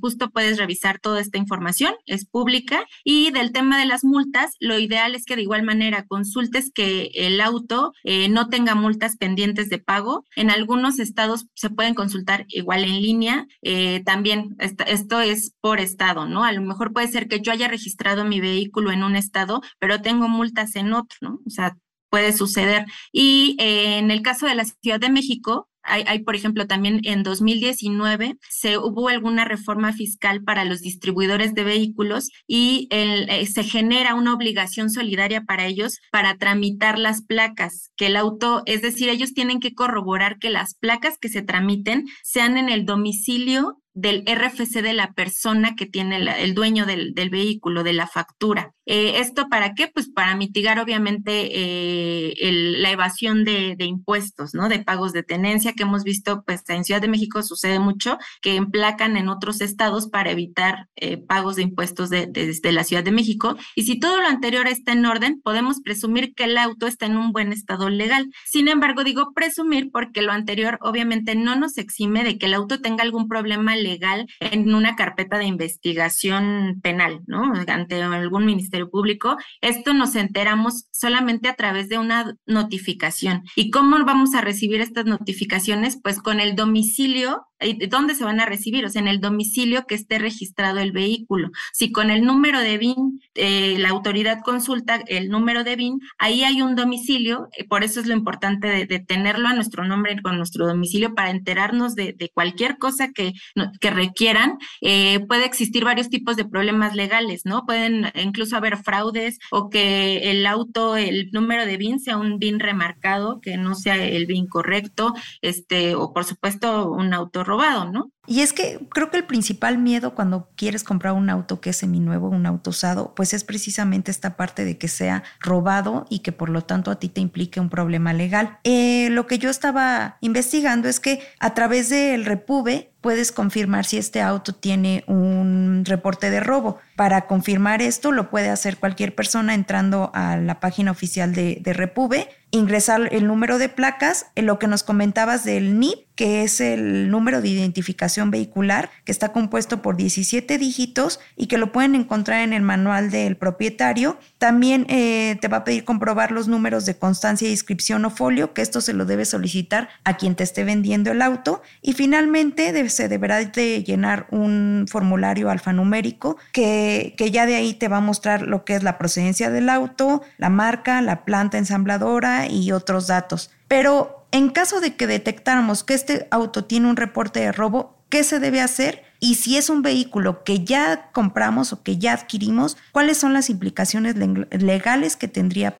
justo 0.00 0.30
puedes 0.30 0.58
revisar 0.58 0.98
toda 0.98 1.20
esta 1.20 1.38
información, 1.38 1.94
es 2.06 2.24
pública, 2.24 2.86
y 3.04 3.30
del 3.30 3.52
tema 3.52 3.78
de 3.78 3.86
las 3.86 4.04
multas, 4.06 4.54
lo 4.60 4.78
ideal 4.78 5.14
es 5.14 5.24
que 5.24 5.36
de 5.36 5.42
igual 5.42 5.62
manera 5.62 6.06
consultes 6.06 6.70
que 6.72 7.10
el 7.14 7.40
auto 7.40 7.92
eh, 8.04 8.28
no 8.28 8.48
tenga 8.48 8.74
multas 8.74 9.16
pendientes 9.16 9.68
de 9.68 9.78
pago. 9.78 10.24
En 10.36 10.50
algunos 10.50 10.98
estados 10.98 11.46
se 11.54 11.70
pueden 11.70 11.94
consultar 11.94 12.46
igual 12.48 12.84
en 12.84 13.02
línea. 13.02 13.46
Eh, 13.62 14.02
también 14.04 14.56
esto 14.58 15.20
es 15.20 15.54
por 15.60 15.80
estado, 15.80 16.26
¿no? 16.26 16.44
A 16.44 16.52
lo 16.52 16.62
mejor 16.62 16.92
puede 16.92 17.08
ser 17.08 17.28
que 17.28 17.40
yo 17.40 17.52
haya 17.52 17.68
registrado 17.68 18.24
mi 18.24 18.40
vehículo 18.40 18.92
en 18.92 19.02
un 19.02 19.16
estado, 19.16 19.60
pero 19.78 20.00
tengo 20.00 20.28
multas 20.28 20.76
en 20.76 20.92
otro, 20.92 21.16
¿no? 21.20 21.40
O 21.46 21.50
sea, 21.50 21.76
puede 22.10 22.32
suceder. 22.32 22.86
Y 23.12 23.56
eh, 23.60 23.98
en 23.98 24.10
el 24.10 24.22
caso 24.22 24.46
de 24.46 24.54
la 24.54 24.64
Ciudad 24.64 25.00
de 25.00 25.10
México, 25.10 25.68
hay, 25.86 26.20
por 26.20 26.34
ejemplo, 26.34 26.66
también 26.66 27.00
en 27.04 27.22
2019 27.22 28.36
se 28.48 28.78
hubo 28.78 29.08
alguna 29.08 29.44
reforma 29.44 29.92
fiscal 29.92 30.42
para 30.42 30.64
los 30.64 30.80
distribuidores 30.80 31.54
de 31.54 31.64
vehículos 31.64 32.30
y 32.46 32.88
eh, 32.90 33.46
se 33.46 33.64
genera 33.64 34.14
una 34.14 34.34
obligación 34.34 34.90
solidaria 34.90 35.42
para 35.42 35.66
ellos 35.66 36.00
para 36.10 36.36
tramitar 36.36 36.98
las 36.98 37.22
placas, 37.22 37.90
que 37.96 38.06
el 38.06 38.16
auto, 38.16 38.62
es 38.66 38.82
decir, 38.82 39.08
ellos 39.08 39.34
tienen 39.34 39.60
que 39.60 39.74
corroborar 39.74 40.38
que 40.38 40.50
las 40.50 40.74
placas 40.74 41.18
que 41.18 41.28
se 41.28 41.42
tramiten 41.42 42.06
sean 42.22 42.56
en 42.56 42.68
el 42.68 42.84
domicilio 42.84 43.80
del 43.96 44.24
RFC 44.26 44.82
de 44.82 44.92
la 44.92 45.12
persona 45.14 45.74
que 45.74 45.86
tiene 45.86 46.16
el 46.16 46.54
dueño 46.54 46.84
del, 46.84 47.14
vehículo, 47.30 47.82
de 47.82 47.94
la 47.94 48.06
factura. 48.06 48.74
Eh, 48.86 49.18
¿Esto 49.18 49.48
para 49.48 49.74
qué? 49.74 49.88
Pues 49.88 50.08
para 50.08 50.36
mitigar 50.36 50.78
obviamente 50.78 51.50
eh, 51.52 52.52
la 52.78 52.90
evasión 52.90 53.44
de, 53.44 53.76
impuestos, 53.80 54.54
¿no? 54.54 54.68
De 54.68 54.78
pagos 54.78 55.12
de 55.12 55.24
tenencia 55.24 55.72
que 55.72 55.82
hemos 55.82 56.04
visto, 56.04 56.44
pues 56.44 56.62
en 56.68 56.84
Ciudad 56.84 57.00
de 57.00 57.08
México 57.08 57.42
sucede 57.42 57.80
mucho, 57.80 58.18
que 58.40 58.54
emplacan 58.54 59.16
en 59.16 59.28
otros 59.28 59.60
estados 59.60 60.08
para 60.08 60.30
evitar 60.30 60.88
eh, 60.96 61.16
pagos 61.18 61.56
de 61.56 61.62
impuestos 61.62 62.10
desde 62.10 62.72
la 62.72 62.84
Ciudad 62.84 63.02
de 63.02 63.10
México. 63.10 63.56
Y 63.74 63.82
si 63.82 63.98
todo 63.98 64.20
lo 64.20 64.28
anterior 64.28 64.68
está 64.68 64.92
en 64.92 65.04
orden, 65.04 65.40
podemos 65.42 65.80
presumir 65.80 66.34
que 66.34 66.44
el 66.44 66.56
auto 66.56 66.86
está 66.86 67.06
en 67.06 67.16
un 67.16 67.32
buen 67.32 67.52
estado 67.52 67.90
legal. 67.90 68.30
Sin 68.44 68.68
embargo, 68.68 69.02
digo 69.02 69.32
presumir 69.34 69.90
porque 69.90 70.22
lo 70.22 70.32
anterior 70.32 70.78
obviamente 70.80 71.34
no 71.34 71.56
nos 71.56 71.78
exime 71.78 72.22
de 72.22 72.38
que 72.38 72.46
el 72.46 72.54
auto 72.54 72.80
tenga 72.80 73.02
algún 73.02 73.28
problema 73.28 73.74
legal 73.74 74.28
en 74.40 74.72
una 74.74 74.94
carpeta 74.94 75.38
de 75.38 75.46
investigación 75.46 76.80
penal, 76.82 77.22
¿no? 77.26 77.52
Ante 77.66 78.02
algún 78.02 78.44
ministerio 78.44 78.75
público. 78.84 79.36
Esto 79.60 79.94
nos 79.94 80.14
enteramos 80.14 80.86
solamente 80.90 81.48
a 81.48 81.54
través 81.54 81.88
de 81.88 81.98
una 81.98 82.36
notificación. 82.46 83.42
¿Y 83.56 83.70
cómo 83.70 83.96
vamos 84.04 84.34
a 84.34 84.40
recibir 84.40 84.80
estas 84.80 85.06
notificaciones? 85.06 85.98
Pues 86.02 86.20
con 86.20 86.40
el 86.40 86.54
domicilio 86.54 87.46
¿Dónde 87.88 88.14
se 88.14 88.24
van 88.24 88.40
a 88.40 88.46
recibir? 88.46 88.84
O 88.84 88.90
sea, 88.90 89.00
en 89.00 89.08
el 89.08 89.20
domicilio 89.20 89.86
que 89.86 89.94
esté 89.94 90.18
registrado 90.18 90.78
el 90.78 90.92
vehículo. 90.92 91.50
Si 91.72 91.90
con 91.90 92.10
el 92.10 92.24
número 92.24 92.60
de 92.60 92.76
BIN 92.76 93.20
eh, 93.34 93.76
la 93.78 93.88
autoridad 93.88 94.40
consulta 94.44 95.02
el 95.06 95.30
número 95.30 95.64
de 95.64 95.76
BIN, 95.76 96.00
ahí 96.18 96.44
hay 96.44 96.60
un 96.60 96.74
domicilio, 96.74 97.48
eh, 97.56 97.64
por 97.64 97.82
eso 97.82 98.00
es 98.00 98.06
lo 98.06 98.14
importante 98.14 98.86
de, 98.86 98.98
tenerlo 99.00 99.48
a 99.48 99.54
nuestro 99.54 99.84
nombre 99.84 100.20
con 100.22 100.36
nuestro 100.36 100.66
domicilio 100.66 101.14
para 101.14 101.30
enterarnos 101.30 101.94
de, 101.94 102.14
cualquier 102.34 102.76
cosa 102.78 103.10
que, 103.12 103.32
que 103.80 103.90
requieran. 103.90 104.58
Eh, 104.80 105.20
puede 105.26 105.46
existir 105.46 105.84
varios 105.84 106.10
tipos 106.10 106.36
de 106.36 106.44
problemas 106.44 106.94
legales, 106.94 107.42
¿no? 107.44 107.64
Pueden 107.64 108.10
incluso 108.14 108.56
haber 108.56 108.76
fraudes 108.76 109.38
o 109.50 109.70
que 109.70 110.30
el 110.30 110.46
auto, 110.46 110.96
el 110.96 111.30
número 111.32 111.64
de 111.64 111.76
BIN 111.76 112.00
sea 112.00 112.18
un 112.18 112.38
BIN 112.38 112.60
remarcado, 112.60 113.40
que 113.40 113.56
no 113.56 113.74
sea 113.74 113.96
el 114.04 114.26
BIN 114.26 114.46
correcto, 114.46 115.14
este, 115.40 115.94
o 115.94 116.12
por 116.12 116.24
supuesto 116.24 116.90
un 116.90 117.14
auto 117.14 117.44
robado, 117.46 117.90
¿no? 117.92 118.12
Y 118.26 118.40
es 118.40 118.52
que 118.52 118.80
creo 118.90 119.10
que 119.10 119.18
el 119.18 119.24
principal 119.24 119.78
miedo 119.78 120.14
cuando 120.14 120.48
quieres 120.56 120.84
comprar 120.84 121.14
un 121.14 121.30
auto 121.30 121.60
que 121.60 121.70
es 121.70 121.76
seminuevo, 121.76 122.28
un 122.28 122.46
auto 122.46 122.70
usado, 122.70 123.14
pues 123.14 123.34
es 123.34 123.44
precisamente 123.44 124.10
esta 124.10 124.36
parte 124.36 124.64
de 124.64 124.78
que 124.78 124.88
sea 124.88 125.22
robado 125.40 126.06
y 126.10 126.20
que 126.20 126.32
por 126.32 126.48
lo 126.48 126.62
tanto 126.62 126.90
a 126.90 126.98
ti 126.98 127.08
te 127.08 127.20
implique 127.20 127.60
un 127.60 127.70
problema 127.70 128.12
legal. 128.12 128.58
Eh, 128.64 129.08
lo 129.10 129.26
que 129.26 129.38
yo 129.38 129.50
estaba 129.50 130.18
investigando 130.20 130.88
es 130.88 131.00
que 131.00 131.20
a 131.38 131.54
través 131.54 131.88
del 131.88 132.24
Repube 132.24 132.90
puedes 133.06 133.30
confirmar 133.30 133.84
si 133.84 133.98
este 133.98 134.20
auto 134.20 134.52
tiene 134.52 135.04
un 135.06 135.84
reporte 135.84 136.28
de 136.28 136.40
robo. 136.40 136.80
Para 136.96 137.28
confirmar 137.28 137.80
esto 137.80 138.10
lo 138.10 138.30
puede 138.30 138.48
hacer 138.48 138.78
cualquier 138.78 139.14
persona 139.14 139.54
entrando 139.54 140.10
a 140.12 140.36
la 140.36 140.58
página 140.58 140.90
oficial 140.90 141.32
de, 141.32 141.60
Repube, 141.64 142.28
ingresar 142.50 143.08
el 143.12 143.28
número 143.28 143.58
de 143.58 143.68
placas, 143.68 144.26
en 144.34 144.46
lo 144.46 144.58
que 144.58 144.66
nos 144.66 144.82
comentabas 144.82 145.44
del 145.44 145.78
NIP, 145.78 146.00
que 146.16 146.42
es 146.42 146.60
el 146.60 147.08
número 147.08 147.40
de 147.42 147.48
identificación 147.48 148.15
vehicular, 148.24 148.90
que 149.04 149.12
está 149.12 149.32
compuesto 149.32 149.82
por 149.82 149.96
17 149.96 150.58
dígitos 150.58 151.20
y 151.36 151.46
que 151.46 151.58
lo 151.58 151.72
pueden 151.72 151.94
encontrar 151.94 152.40
en 152.40 152.52
el 152.52 152.62
manual 152.62 153.10
del 153.10 153.36
propietario. 153.36 154.18
También 154.38 154.86
eh, 154.88 155.36
te 155.40 155.48
va 155.48 155.58
a 155.58 155.64
pedir 155.64 155.84
comprobar 155.84 156.32
los 156.32 156.48
números 156.48 156.86
de 156.86 156.96
constancia 156.96 157.46
de 157.46 157.52
inscripción 157.52 158.04
o 158.04 158.10
folio, 158.10 158.52
que 158.52 158.62
esto 158.62 158.80
se 158.80 158.92
lo 158.92 159.04
debe 159.04 159.24
solicitar 159.24 159.88
a 160.04 160.16
quien 160.16 160.34
te 160.34 160.44
esté 160.44 160.64
vendiendo 160.64 161.12
el 161.12 161.22
auto. 161.22 161.62
Y 161.82 161.92
finalmente 161.92 162.88
se 162.88 163.08
deberá 163.08 163.44
de 163.44 163.84
llenar 163.84 164.26
un 164.30 164.86
formulario 164.88 165.50
alfanumérico 165.50 166.36
que, 166.52 167.14
que 167.16 167.30
ya 167.30 167.46
de 167.46 167.56
ahí 167.56 167.74
te 167.74 167.88
va 167.88 167.98
a 167.98 168.00
mostrar 168.00 168.42
lo 168.42 168.64
que 168.64 168.74
es 168.74 168.82
la 168.82 168.98
procedencia 168.98 169.50
del 169.50 169.68
auto, 169.68 170.22
la 170.38 170.48
marca, 170.48 171.00
la 171.02 171.24
planta 171.24 171.58
ensambladora 171.58 172.48
y 172.48 172.72
otros 172.72 173.06
datos. 173.06 173.50
Pero 173.68 174.15
en 174.30 174.50
caso 174.50 174.80
de 174.80 174.96
que 174.96 175.06
detectáramos 175.06 175.84
que 175.84 175.94
este 175.94 176.28
auto 176.30 176.64
tiene 176.64 176.88
un 176.88 176.96
reporte 176.96 177.40
de 177.40 177.52
robo, 177.52 177.96
¿qué 178.08 178.24
se 178.24 178.38
debe 178.38 178.60
hacer? 178.60 179.02
Y 179.20 179.36
si 179.36 179.56
es 179.56 179.70
un 179.70 179.82
vehículo 179.82 180.44
que 180.44 180.64
ya 180.64 181.10
compramos 181.12 181.72
o 181.72 181.82
que 181.82 181.98
ya 181.98 182.12
adquirimos, 182.12 182.76
¿cuáles 182.92 183.18
son 183.18 183.32
las 183.32 183.50
implicaciones 183.50 184.14
legales 184.16 185.16
que 185.16 185.28
tendría? 185.28 185.76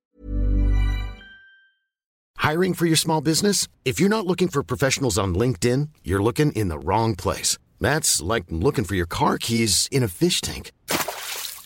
Hiring 2.39 2.75
for 2.75 2.87
your 2.87 2.97
small 2.99 3.21
business? 3.21 3.67
If 3.85 3.99
you're 3.99 4.09
not 4.09 4.27
looking 4.27 4.49
for 4.49 4.63
professionals 4.63 5.19
on 5.19 5.35
LinkedIn, 5.35 5.89
you're 6.05 6.23
looking 6.23 6.53
in 6.53 6.69
the 6.69 6.79
wrong 6.79 7.17
place. 7.17 7.59
That's 7.81 8.23
like 8.23 8.45
looking 8.51 8.85
for 8.85 8.95
your 8.95 9.09
car 9.09 9.37
keys 9.39 9.89
in 9.91 10.03
a 10.03 10.09
fish 10.09 10.41
tank. 10.41 10.71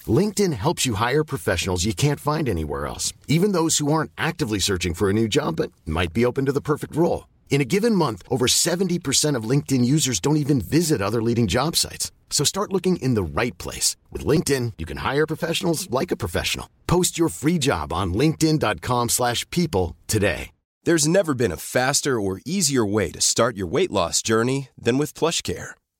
LinkedIn 0.06 0.54
helps 0.54 0.86
you 0.86 0.94
hire 0.94 1.24
professionals 1.24 1.84
you 1.84 1.92
can't 1.92 2.20
find 2.20 2.48
anywhere 2.48 2.86
else, 2.86 3.12
even 3.28 3.52
those 3.52 3.78
who 3.78 3.92
aren't 3.92 4.12
actively 4.16 4.58
searching 4.58 4.94
for 4.94 5.10
a 5.10 5.12
new 5.12 5.28
job 5.28 5.56
but 5.56 5.70
might 5.84 6.14
be 6.14 6.24
open 6.24 6.46
to 6.46 6.52
the 6.52 6.62
perfect 6.62 6.96
role. 6.96 7.28
In 7.50 7.60
a 7.60 7.66
given 7.66 7.94
month, 7.94 8.22
over 8.30 8.46
70% 8.46 9.36
of 9.36 9.44
LinkedIn 9.44 9.84
users 9.84 10.20
don't 10.20 10.38
even 10.38 10.62
visit 10.62 11.02
other 11.02 11.20
leading 11.20 11.46
job 11.46 11.76
sites. 11.76 12.10
So 12.30 12.44
start 12.44 12.72
looking 12.72 12.96
in 12.96 13.12
the 13.14 13.22
right 13.22 13.56
place. 13.58 13.96
With 14.10 14.24
LinkedIn, 14.24 14.74
you 14.78 14.86
can 14.86 14.98
hire 14.98 15.26
professionals 15.26 15.90
like 15.90 16.10
a 16.10 16.16
professional. 16.16 16.70
Post 16.86 17.18
your 17.18 17.28
free 17.28 17.58
job 17.58 17.92
on 17.92 18.14
linkedin.com 18.14 19.10
slash 19.10 19.44
people 19.50 19.96
today. 20.06 20.52
There's 20.84 21.06
never 21.06 21.34
been 21.34 21.52
a 21.52 21.58
faster 21.58 22.18
or 22.18 22.40
easier 22.46 22.86
way 22.86 23.10
to 23.10 23.20
start 23.20 23.54
your 23.54 23.66
weight 23.66 23.90
loss 23.90 24.22
journey 24.22 24.70
than 24.80 24.96
with 24.96 25.12
PlushCare 25.12 25.74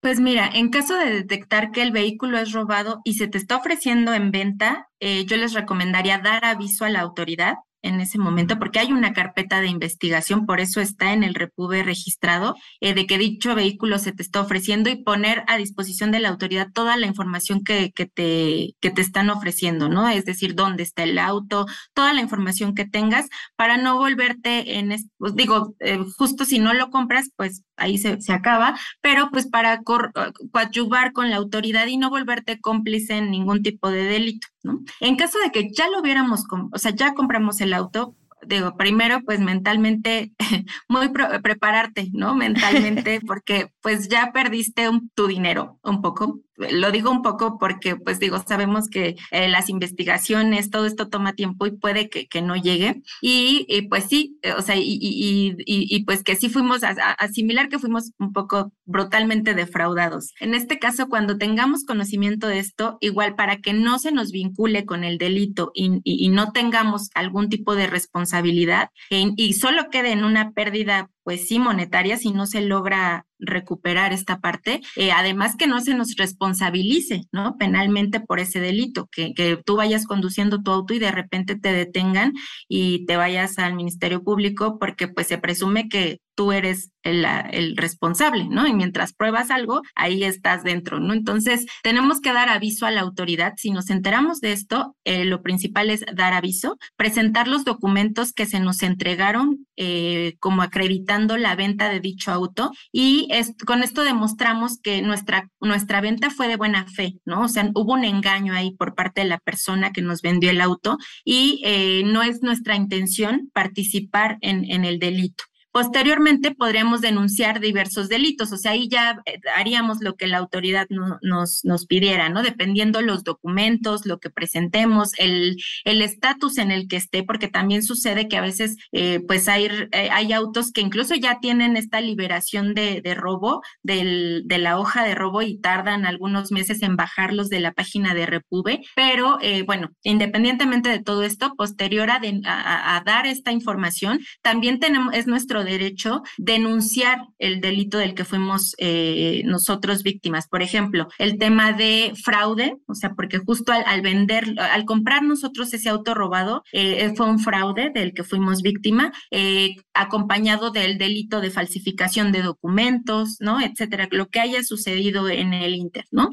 Pues 0.00 0.20
mira, 0.20 0.48
en 0.54 0.70
caso 0.70 0.96
de 0.96 1.10
detectar 1.10 1.72
que 1.72 1.82
el 1.82 1.90
vehículo 1.92 2.38
es 2.38 2.52
robado 2.52 3.00
y 3.04 3.14
se 3.14 3.26
te 3.28 3.38
está 3.38 3.56
ofreciendo 3.56 4.14
en 4.14 4.30
venta, 4.30 4.88
eh, 5.00 5.24
yo 5.26 5.36
les 5.36 5.54
recomendaría 5.54 6.18
dar 6.18 6.44
aviso 6.44 6.84
a 6.84 6.88
la 6.90 7.00
autoridad 7.00 7.54
en 7.82 8.00
ese 8.00 8.18
momento, 8.18 8.58
porque 8.58 8.78
hay 8.78 8.92
una 8.92 9.12
carpeta 9.12 9.60
de 9.60 9.68
investigación, 9.68 10.46
por 10.46 10.60
eso 10.60 10.80
está 10.80 11.12
en 11.12 11.24
el 11.24 11.34
Repube 11.34 11.82
registrado, 11.82 12.56
eh, 12.80 12.94
de 12.94 13.06
que 13.06 13.18
dicho 13.18 13.54
vehículo 13.54 13.98
se 13.98 14.12
te 14.12 14.22
está 14.22 14.40
ofreciendo 14.40 14.90
y 14.90 14.96
poner 14.96 15.44
a 15.46 15.56
disposición 15.56 16.10
de 16.10 16.20
la 16.20 16.28
autoridad 16.28 16.68
toda 16.72 16.96
la 16.96 17.06
información 17.06 17.62
que, 17.62 17.92
que, 17.92 18.06
te, 18.06 18.74
que 18.80 18.90
te 18.90 19.00
están 19.00 19.30
ofreciendo, 19.30 19.88
¿no? 19.88 20.08
Es 20.08 20.24
decir, 20.24 20.54
dónde 20.54 20.82
está 20.82 21.04
el 21.04 21.18
auto, 21.18 21.66
toda 21.94 22.12
la 22.12 22.20
información 22.20 22.74
que 22.74 22.84
tengas 22.84 23.28
para 23.56 23.76
no 23.76 23.96
volverte 23.96 24.78
en, 24.78 24.94
pues 25.18 25.34
digo, 25.34 25.74
eh, 25.80 25.98
justo 26.16 26.44
si 26.44 26.58
no 26.58 26.74
lo 26.74 26.90
compras, 26.90 27.30
pues 27.36 27.62
ahí 27.76 27.98
se, 27.98 28.20
se 28.20 28.32
acaba, 28.32 28.78
pero 29.00 29.30
pues 29.30 29.46
para 29.46 29.82
coadyuvar 29.82 31.12
con 31.12 31.30
la 31.30 31.36
autoridad 31.36 31.86
y 31.86 31.96
no 31.96 32.10
volverte 32.10 32.60
cómplice 32.60 33.18
en 33.18 33.30
ningún 33.30 33.62
tipo 33.62 33.90
de 33.90 34.04
delito, 34.04 34.48
¿no? 34.68 34.80
En 35.00 35.16
caso 35.16 35.38
de 35.38 35.50
que 35.50 35.70
ya 35.72 35.88
lo 35.88 36.00
hubiéramos, 36.00 36.44
o 36.72 36.78
sea, 36.78 36.92
ya 36.94 37.14
compramos 37.14 37.60
el 37.60 37.74
auto, 37.74 38.14
digo, 38.46 38.76
primero, 38.76 39.20
pues 39.24 39.40
mentalmente, 39.40 40.32
muy 40.88 41.08
prepararte, 41.08 42.10
¿no? 42.12 42.34
Mentalmente, 42.34 43.20
porque 43.26 43.72
pues 43.82 44.08
ya 44.08 44.30
perdiste 44.32 44.88
tu 45.14 45.26
dinero 45.26 45.78
un 45.82 46.02
poco, 46.02 46.40
lo 46.58 46.90
digo 46.90 47.10
un 47.10 47.22
poco 47.22 47.58
porque, 47.58 47.96
pues 47.96 48.18
digo, 48.18 48.42
sabemos 48.46 48.88
que 48.88 49.16
eh, 49.30 49.48
las 49.48 49.68
investigaciones, 49.68 50.70
todo 50.70 50.86
esto 50.86 51.08
toma 51.08 51.34
tiempo 51.34 51.66
y 51.66 51.72
puede 51.72 52.08
que, 52.08 52.28
no 52.42 52.56
llegue. 52.56 53.02
Y, 53.20 53.82
pues 53.88 54.04
sí, 54.04 54.38
eh, 54.42 54.52
o 54.52 54.62
sea, 54.62 54.76
y, 54.78 56.04
pues 56.06 56.22
que 56.22 56.36
sí 56.36 56.48
fuimos 56.48 56.82
a, 56.84 56.90
asimilar 57.18 57.68
que 57.68 57.78
fuimos 57.78 58.12
un 58.18 58.32
poco 58.32 58.72
brutalmente 58.84 59.54
defraudados. 59.54 60.34
En 60.40 60.54
este 60.54 60.78
caso, 60.78 61.08
cuando 61.08 61.38
tengamos 61.38 61.84
conocimiento 61.84 62.46
de 62.46 62.58
esto, 62.58 62.98
igual 63.00 63.34
para 63.34 63.58
que 63.58 63.72
no 63.72 63.98
se 63.98 64.12
nos 64.12 64.32
vincule 64.32 64.84
con 64.84 65.04
el 65.04 65.18
delito 65.18 65.70
y, 65.74 66.28
no 66.28 66.52
tengamos 66.52 67.10
algún 67.14 67.48
tipo 67.48 67.74
de 67.74 67.86
responsabilidad 67.86 68.90
y 69.10 69.54
solo 69.54 69.88
quede 69.90 70.12
en 70.12 70.24
una 70.24 70.52
pérdida 70.52 71.10
pues 71.28 71.46
sí 71.46 71.58
monetaria 71.58 72.16
si 72.16 72.32
no 72.32 72.46
se 72.46 72.62
logra 72.62 73.26
recuperar 73.38 74.14
esta 74.14 74.40
parte. 74.40 74.80
Eh, 74.96 75.12
además 75.12 75.56
que 75.58 75.66
no 75.66 75.78
se 75.82 75.92
nos 75.92 76.16
responsabilice, 76.16 77.26
¿no? 77.32 77.58
Penalmente 77.58 78.18
por 78.18 78.40
ese 78.40 78.60
delito, 78.60 79.10
que, 79.12 79.34
que, 79.34 79.58
tú 79.62 79.76
vayas 79.76 80.06
conduciendo 80.06 80.62
tu 80.62 80.70
auto 80.70 80.94
y 80.94 80.98
de 80.98 81.12
repente 81.12 81.54
te 81.54 81.70
detengan 81.70 82.32
y 82.66 83.04
te 83.04 83.16
vayas 83.18 83.58
al 83.58 83.74
Ministerio 83.74 84.24
Público 84.24 84.78
porque 84.78 85.06
pues 85.06 85.26
se 85.26 85.36
presume 85.36 85.90
que 85.90 86.22
tú 86.38 86.52
eres 86.52 86.92
el, 87.02 87.26
el, 87.50 87.76
responsable, 87.76 88.44
¿no? 88.48 88.68
Y 88.68 88.72
mientras 88.72 89.12
pruebas 89.12 89.50
algo, 89.50 89.82
ahí 89.96 90.22
estás 90.22 90.62
dentro, 90.62 91.00
¿no? 91.00 91.12
Entonces, 91.12 91.66
tenemos 91.82 92.20
que 92.20 92.32
dar 92.32 92.48
aviso 92.48 92.86
a 92.86 92.92
la 92.92 93.00
autoridad. 93.00 93.54
Si 93.56 93.72
nos 93.72 93.90
enteramos 93.90 94.40
de 94.40 94.52
esto, 94.52 94.94
eh, 95.02 95.24
lo 95.24 95.42
principal 95.42 95.90
es 95.90 96.04
dar 96.14 96.34
aviso, 96.34 96.78
presentar 96.94 97.48
los 97.48 97.64
documentos 97.64 98.32
que 98.32 98.46
se 98.46 98.60
nos 98.60 98.84
entregaron 98.84 99.66
eh, 99.74 100.36
como 100.38 100.62
acreditando 100.62 101.36
la 101.36 101.56
venta 101.56 101.88
de 101.88 101.98
dicho 101.98 102.30
auto 102.30 102.70
y 102.92 103.28
con 103.66 103.82
esto 103.82 104.04
demostramos 104.04 104.78
que 104.80 105.02
nuestra, 105.02 105.50
nuestra 105.60 106.00
venta 106.00 106.30
fue 106.30 106.46
de 106.46 106.54
buena 106.54 106.86
fe, 106.86 107.14
¿no? 107.24 107.42
O 107.42 107.48
sea, 107.48 107.68
hubo 107.74 107.94
un 107.94 108.04
engaño 108.04 108.54
ahí 108.54 108.76
por 108.76 108.94
parte 108.94 109.22
de 109.22 109.26
la 109.26 109.38
persona 109.38 109.92
que 109.92 110.02
nos 110.02 110.22
vendió 110.22 110.50
el 110.50 110.60
auto 110.60 110.98
y 111.24 111.60
eh, 111.64 112.04
no 112.06 112.22
es 112.22 112.42
nuestra 112.42 112.76
intención 112.76 113.50
participar 113.52 114.38
en 114.40 114.84
el 114.84 115.00
delito. 115.00 115.47
Posteriormente 115.70 116.54
podríamos 116.54 117.02
denunciar 117.02 117.60
diversos 117.60 118.08
delitos, 118.08 118.52
o 118.52 118.56
sea, 118.56 118.72
ahí 118.72 118.88
ya 118.88 119.20
eh, 119.26 119.38
haríamos 119.54 119.98
lo 120.00 120.16
que 120.16 120.26
la 120.26 120.38
autoridad 120.38 120.86
nos, 120.90 121.64
nos 121.64 121.86
pidiera, 121.86 122.30
¿no? 122.30 122.42
Dependiendo 122.42 123.02
los 123.02 123.22
documentos, 123.22 124.06
lo 124.06 124.18
que 124.18 124.30
presentemos, 124.30 125.10
el 125.18 125.56
estatus 125.84 126.58
en 126.58 126.70
el 126.70 126.88
que 126.88 126.96
esté, 126.96 127.22
porque 127.22 127.48
también 127.48 127.82
sucede 127.82 128.28
que 128.28 128.38
a 128.38 128.40
veces 128.40 128.76
eh, 128.92 129.20
pues 129.26 129.46
hay, 129.48 129.66
eh, 129.66 130.08
hay 130.10 130.32
autos 130.32 130.72
que 130.72 130.80
incluso 130.80 131.14
ya 131.14 131.38
tienen 131.40 131.76
esta 131.76 132.00
liberación 132.00 132.74
de, 132.74 133.02
de 133.02 133.14
robo 133.14 133.62
del, 133.82 134.44
de 134.46 134.58
la 134.58 134.78
hoja 134.78 135.04
de 135.04 135.14
robo 135.14 135.42
y 135.42 135.60
tardan 135.60 136.06
algunos 136.06 136.50
meses 136.50 136.82
en 136.82 136.96
bajarlos 136.96 137.50
de 137.50 137.60
la 137.60 137.72
página 137.72 138.14
de 138.14 138.26
Repube, 138.26 138.80
pero 138.96 139.38
bueno, 139.66 139.90
independientemente 140.02 140.88
de 140.88 141.02
todo 141.02 141.22
esto, 141.22 141.54
posterior 141.56 142.10
a, 142.10 142.20
a, 142.46 142.96
a 142.96 143.00
dar 143.02 143.26
esta 143.26 143.52
información, 143.52 144.20
también 144.42 144.80
tenemos, 144.80 145.14
es 145.14 145.26
nuestro 145.26 145.57
derecho 145.64 146.22
denunciar 146.36 147.20
el 147.38 147.60
delito 147.60 147.98
del 147.98 148.14
que 148.14 148.24
fuimos 148.24 148.74
eh, 148.78 149.42
nosotros 149.44 150.02
víctimas. 150.02 150.48
Por 150.48 150.62
ejemplo, 150.62 151.08
el 151.18 151.38
tema 151.38 151.72
de 151.72 152.12
fraude, 152.22 152.76
o 152.86 152.94
sea, 152.94 153.14
porque 153.14 153.38
justo 153.38 153.72
al, 153.72 154.00
vender, 154.00 154.54
al 154.58 154.84
comprar 154.84 155.22
nosotros 155.22 155.72
ese 155.72 155.88
auto 155.88 156.14
robado, 156.14 156.62
eh, 156.72 157.12
fue 157.16 157.26
un 157.26 157.38
fraude 157.38 157.90
del 157.94 158.12
que 158.12 158.24
fuimos 158.24 158.62
víctima, 158.62 159.12
eh, 159.30 159.76
acompañado 159.94 160.70
del 160.70 160.98
delito 160.98 161.40
de 161.40 161.50
falsificación 161.50 162.32
de 162.32 162.42
documentos, 162.42 163.36
¿no? 163.40 163.60
Etcétera, 163.60 164.08
lo 164.10 164.28
que 164.28 164.40
haya 164.40 164.62
sucedido 164.62 165.28
en 165.28 165.54
el 165.54 165.74
Inter, 165.74 166.04
¿no? 166.10 166.30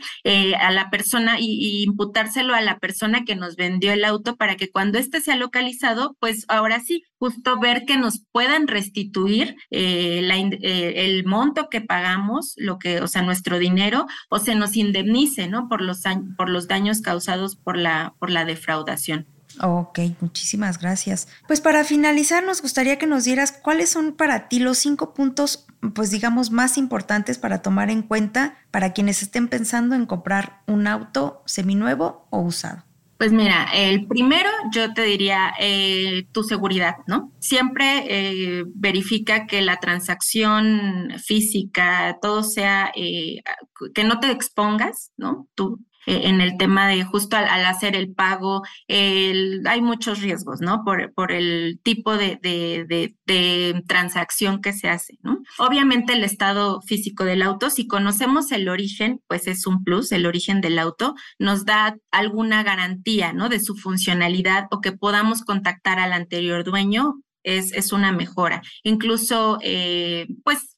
a 0.60 0.72
la 0.72 0.89
persona 0.89 1.39
y, 1.39 1.46
y 1.46 1.84
imputárselo 1.84 2.53
a 2.53 2.62
la 2.62 2.79
persona 2.79 3.24
que 3.25 3.36
nos 3.36 3.55
vendió 3.55 3.91
el 3.91 4.03
auto 4.05 4.36
para 4.36 4.55
que 4.55 4.70
cuando 4.70 4.98
éste 4.98 5.22
sea 5.22 5.36
localizado, 5.36 6.15
pues 6.20 6.46
ahora 6.48 6.79
sí, 6.79 7.03
justo 7.17 7.60
ver 7.60 7.86
que 7.86 7.98
nos 7.98 8.22
puedan 8.32 8.67
restituir 8.67 9.15
eh, 9.72 10.22
eh, 10.22 10.94
el 10.98 11.26
monto 11.26 11.70
que 11.70 11.82
pagamos, 11.82 12.54
lo 12.58 12.80
que, 12.80 13.02
o 13.02 13.08
sea, 13.08 13.22
nuestro 13.22 13.60
dinero, 13.60 14.08
o 14.30 14.40
se 14.40 14.56
nos 14.56 14.76
indemnice, 14.76 15.48
¿no? 15.48 15.68
Por 15.70 15.82
los, 15.82 16.02
por 16.38 16.50
los 16.50 16.68
daños 16.68 17.02
causados 17.02 17.56
por 17.56 17.78
la, 17.78 18.14
por 18.20 18.30
la 18.30 18.46
defraudación. 18.46 19.28
Ok, 19.62 20.00
muchísimas 20.20 20.80
gracias. 20.80 21.28
Pues 21.48 21.62
para 21.62 21.84
finalizar, 21.84 22.44
nos 22.44 22.62
gustaría 22.62 22.98
que 22.98 23.08
nos 23.08 23.24
dieras 23.24 23.52
cuáles 23.54 23.90
son 23.90 24.14
para 24.14 24.50
ti 24.50 24.60
los 24.60 24.78
cinco 24.78 25.14
puntos, 25.14 25.66
pues 25.94 26.12
digamos, 26.12 26.52
más 26.52 26.78
importantes 26.78 27.38
para 27.38 27.62
tomar 27.62 27.90
en 27.90 28.02
cuenta 28.02 28.58
para 28.72 28.92
quienes 28.94 29.22
estén 29.22 29.48
pensando 29.48 29.96
en 29.96 30.06
comprar 30.06 30.62
un 30.68 30.88
auto 30.88 31.42
seminuevo 31.46 32.28
o 32.32 32.40
usado. 32.40 32.84
Pues 33.18 33.32
mira, 33.32 33.70
el 33.74 34.08
primero 34.08 34.50
yo 34.74 34.94
te 34.94 35.04
diría 35.04 35.54
eh, 35.58 36.28
tu 36.34 36.44
seguridad, 36.44 36.96
¿no? 37.08 37.32
Siempre 37.40 38.04
eh, 38.10 38.64
verifica 38.68 39.48
que 39.48 39.62
la 39.62 39.78
transacción 39.78 41.14
física, 41.24 42.18
todo 42.22 42.44
sea, 42.44 42.92
eh, 42.94 43.42
que 43.94 44.04
no 44.04 44.20
te 44.20 44.32
expongas, 44.32 45.14
¿no? 45.16 45.48
Tú 45.56 45.80
eh, 46.06 46.22
en 46.24 46.42
el 46.42 46.58
tema 46.58 46.88
de 46.88 47.04
justo 47.04 47.38
al, 47.38 47.66
hacer 47.66 47.96
el 47.96 48.14
pago, 48.14 48.64
hay 48.88 49.82
muchos 49.82 50.22
riesgos, 50.22 50.62
¿no? 50.62 50.84
Por, 50.84 51.14
por 51.14 51.32
el 51.32 51.80
tipo 51.84 52.18
de, 52.18 52.38
de, 52.42 53.16
de, 53.26 53.84
transacción 53.88 54.62
que 54.62 54.74
se 54.74 54.90
hace, 54.90 55.18
¿no? 55.22 55.40
Obviamente 55.58 56.14
el 56.14 56.24
estado 56.24 56.82
físico 56.82 57.26
del 57.26 57.42
auto, 57.42 57.70
si 57.70 57.88
conocemos 57.88 58.52
el 58.52 58.70
origen, 58.70 59.22
pues 59.28 59.48
es 59.48 59.68
un 59.68 59.84
plus, 59.84 60.12
el 60.12 60.25
origen 60.25 60.62
del 60.62 60.79
auto, 60.79 61.16
nos 61.40 61.66
da 61.66 61.98
alguna 62.12 62.64
garantía, 62.64 63.34
¿no? 63.34 63.50
De 63.50 63.60
su 63.60 63.75
funcionalidad 63.75 64.68
o 64.72 64.82
que 64.82 64.92
podamos 64.92 65.42
contactar 65.42 66.00
al 66.00 66.14
anterior 66.14 66.64
dueño 66.64 67.16
es, 67.44 67.72
es, 67.74 67.92
una 67.92 68.12
mejora. 68.12 68.62
Incluso, 68.84 69.60
eh, 69.62 70.27
pues, 70.44 70.75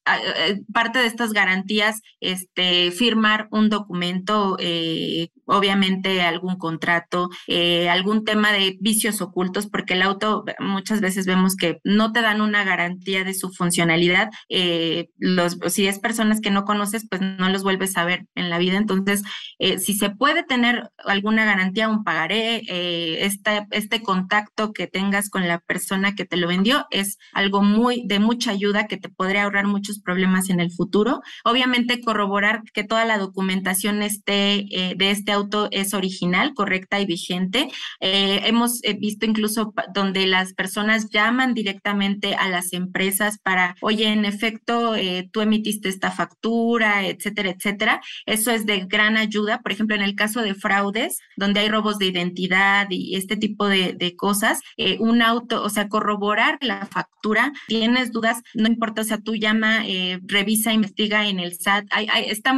parte 0.73 0.99
de 0.99 1.07
estas 1.07 1.33
garantías, 1.33 2.01
este, 2.19 2.91
firmar 2.91 3.47
un 3.51 3.69
documento, 3.69 4.57
eh, 4.59 5.29
obviamente 5.45 6.21
algún 6.21 6.57
contrato, 6.57 7.29
eh, 7.47 7.89
algún 7.89 8.23
tema 8.25 8.51
de 8.51 8.77
vicios 8.79 9.21
ocultos, 9.21 9.67
porque 9.67 9.93
el 9.93 10.01
auto 10.01 10.43
muchas 10.59 11.01
veces 11.01 11.25
vemos 11.25 11.55
que 11.55 11.79
no 11.83 12.11
te 12.11 12.21
dan 12.21 12.41
una 12.41 12.63
garantía 12.63 13.23
de 13.23 13.33
su 13.33 13.49
funcionalidad. 13.49 14.29
los, 15.17 15.57
si 15.67 15.87
es 15.87 15.99
personas 15.99 16.41
que 16.41 16.51
no 16.51 16.65
conoces, 16.65 17.07
pues 17.09 17.21
no 17.21 17.49
los 17.49 17.63
vuelves 17.63 17.97
a 17.97 18.05
ver 18.05 18.25
en 18.35 18.49
la 18.49 18.57
vida. 18.57 18.77
Entonces, 18.77 19.23
si 19.79 19.93
se 19.93 20.09
puede 20.09 20.43
tener 20.43 20.89
alguna 21.05 21.45
garantía, 21.45 21.89
un 21.89 22.03
pagaré, 22.03 22.63
este, 23.25 23.65
este 23.71 24.01
contacto 24.01 24.73
que 24.73 24.87
tengas 24.87 25.29
con 25.29 25.47
la 25.47 25.59
persona 25.59 26.15
que 26.15 26.25
te 26.25 26.37
lo 26.37 26.47
vendió 26.47 26.85
es 26.91 27.17
algo 27.33 27.61
muy 27.61 28.03
de 28.05 28.19
mucha 28.19 28.51
ayuda 28.51 28.87
que 28.87 28.97
te 28.97 29.09
podría 29.09 29.43
ahorrar 29.43 29.67
muchos 29.67 29.96
problemas 29.99 30.49
en 30.49 30.59
el 30.59 30.71
futuro. 30.71 31.21
Obviamente 31.43 32.01
corroborar 32.01 32.61
que 32.73 32.83
toda 32.83 33.05
la 33.05 33.17
documentación 33.17 34.01
esté 34.01 34.65
eh, 34.71 34.95
de 34.95 35.11
este 35.11 35.31
auto 35.31 35.67
es 35.71 35.93
original, 35.93 36.53
correcta 36.53 36.99
y 36.99 37.05
vigente. 37.05 37.69
Eh, 37.99 38.41
hemos 38.45 38.83
eh, 38.83 38.93
visto 38.93 39.25
incluso 39.25 39.73
donde 39.93 40.27
las 40.27 40.53
personas 40.53 41.09
llaman 41.09 41.53
directamente 41.53 42.35
a 42.35 42.49
las 42.49 42.73
empresas 42.73 43.39
para, 43.39 43.75
oye, 43.81 44.07
en 44.07 44.25
efecto, 44.25 44.95
tú 45.31 45.41
emitiste 45.41 45.89
esta 45.89 46.11
factura, 46.11 47.05
etcétera, 47.05 47.49
etcétera. 47.49 48.01
Eso 48.25 48.51
es 48.51 48.65
de 48.65 48.85
gran 48.85 49.17
ayuda. 49.17 49.61
Por 49.61 49.71
ejemplo, 49.71 49.95
en 49.95 50.01
el 50.01 50.15
caso 50.15 50.41
de 50.41 50.55
fraudes, 50.55 51.19
donde 51.35 51.61
hay 51.61 51.69
robos 51.69 51.97
de 51.97 52.07
identidad 52.07 52.87
y 52.89 53.15
este 53.15 53.37
tipo 53.37 53.67
de, 53.67 53.93
de 53.93 54.15
cosas, 54.15 54.61
un 54.99 55.21
auto, 55.21 55.63
o 55.63 55.69
sea, 55.69 55.87
corroborar 55.87 56.57
la 56.61 56.85
factura, 56.85 57.53
tienes 57.67 58.11
dudas, 58.11 58.41
no 58.53 58.67
importa, 58.67 59.01
o 59.01 59.05
sea, 59.05 59.19
tú 59.19 59.35
llama 59.35 59.86
eh, 59.89 60.19
revisa, 60.23 60.73
investiga 60.73 61.27
en 61.27 61.39
el 61.39 61.57
SAT. 61.57 61.85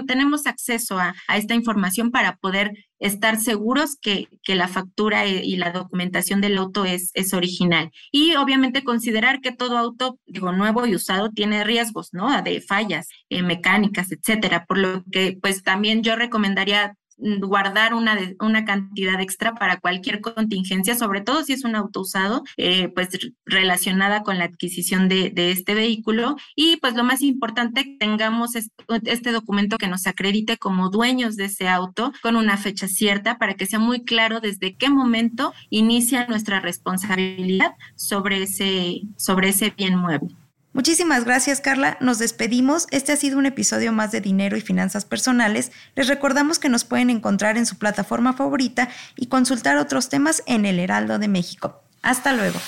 tenemos 0.07 0.47
acceso 0.47 0.97
a, 0.97 1.15
esta 1.35 1.53
información 1.53 2.09
para 2.09 2.37
poder 2.37 2.71
estar 2.97 3.39
seguros 3.39 3.97
que, 4.01 4.27
la 4.47 4.67
factura 4.67 5.27
y 5.27 5.55
la 5.57 5.71
documentación 5.71 6.41
del 6.41 6.57
auto 6.57 6.85
es, 6.85 7.11
es 7.13 7.33
original. 7.35 7.91
Y 8.11 8.35
obviamente 8.35 8.83
considerar 8.83 9.41
que 9.41 9.51
todo 9.51 9.77
auto, 9.77 10.19
digo, 10.25 10.51
nuevo 10.51 10.87
y 10.87 10.95
usado 10.95 11.29
tiene 11.29 11.63
riesgos, 11.63 12.09
¿no? 12.13 12.41
De 12.41 12.61
fallas 12.61 13.07
eh, 13.29 13.43
mecánicas, 13.43 14.11
etcétera. 14.11 14.65
Por 14.65 14.79
lo 14.79 15.03
que, 15.11 15.37
pues 15.39 15.61
también 15.61 16.01
yo 16.01 16.15
recomendaría 16.15 16.95
guardar 17.19 17.93
una, 17.93 18.17
una 18.39 18.65
cantidad 18.65 19.19
extra 19.19 19.55
para 19.55 19.79
cualquier 19.79 20.21
contingencia, 20.21 20.95
sobre 20.95 21.21
todo 21.21 21.43
si 21.43 21.53
es 21.53 21.63
un 21.63 21.75
auto 21.75 22.01
usado, 22.01 22.43
eh, 22.57 22.89
pues 22.89 23.09
relacionada 23.45 24.23
con 24.23 24.37
la 24.37 24.45
adquisición 24.45 25.09
de, 25.09 25.29
de, 25.29 25.51
este 25.51 25.73
vehículo. 25.73 26.35
Y 26.55 26.77
pues 26.77 26.95
lo 26.95 27.03
más 27.03 27.21
importante, 27.21 27.97
tengamos 27.99 28.51
este 28.55 29.31
documento 29.31 29.77
que 29.77 29.87
nos 29.87 30.07
acredite 30.07 30.57
como 30.57 30.89
dueños 30.89 31.35
de 31.35 31.45
ese 31.45 31.67
auto 31.67 32.11
con 32.21 32.35
una 32.35 32.57
fecha 32.57 32.87
cierta 32.87 33.37
para 33.37 33.55
que 33.55 33.65
sea 33.65 33.79
muy 33.79 34.03
claro 34.03 34.39
desde 34.39 34.75
qué 34.75 34.89
momento 34.89 35.53
inicia 35.69 36.27
nuestra 36.27 36.59
responsabilidad 36.59 37.73
sobre 37.95 38.43
ese, 38.43 39.01
sobre 39.17 39.49
ese 39.49 39.73
bien 39.75 39.97
mueble. 39.97 40.35
Muchísimas 40.71 41.25
gracias 41.25 41.61
Carla, 41.61 41.97
nos 41.99 42.19
despedimos. 42.19 42.85
Este 42.91 43.11
ha 43.11 43.15
sido 43.15 43.39
un 43.39 43.47
episodio 43.47 43.91
más 43.91 44.11
de 44.11 44.21
Dinero 44.21 44.55
y 44.55 44.61
Finanzas 44.61 45.03
Personales. 45.03 45.71
Les 45.95 46.07
recordamos 46.07 46.59
que 46.59 46.69
nos 46.69 46.83
pueden 46.83 47.09
encontrar 47.09 47.57
en 47.57 47.65
su 47.65 47.77
plataforma 47.77 48.33
favorita 48.33 48.87
y 49.15 49.27
consultar 49.27 49.77
otros 49.77 50.09
temas 50.09 50.43
en 50.45 50.65
el 50.65 50.77
Heraldo 50.77 51.17
de 51.17 51.27
México. 51.27 51.81
Hasta 52.03 52.33
luego. 52.33 52.59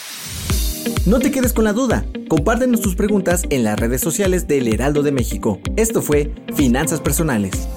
No 1.06 1.20
te 1.20 1.32
quedes 1.32 1.54
con 1.54 1.64
la 1.64 1.74
duda. 1.74 2.04
Compártenos 2.28 2.82
tus 2.82 2.96
preguntas 2.96 3.44
en 3.52 3.64
las 3.64 3.80
redes 3.80 4.02
sociales 4.02 4.48
del 4.48 4.68
Heraldo 4.68 5.04
de 5.04 5.12
México. 5.12 5.60
Esto 5.78 6.02
fue 6.02 6.34
Finanzas 6.56 7.02
Personales. 7.02 7.68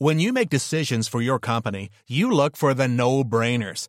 When 0.00 0.20
you 0.20 0.32
make 0.32 0.48
decisions 0.48 1.08
for 1.08 1.20
your 1.20 1.40
company, 1.40 1.88
you 2.06 2.30
look 2.30 2.56
for 2.56 2.72
the 2.72 2.86
no-brainers. 2.86 3.88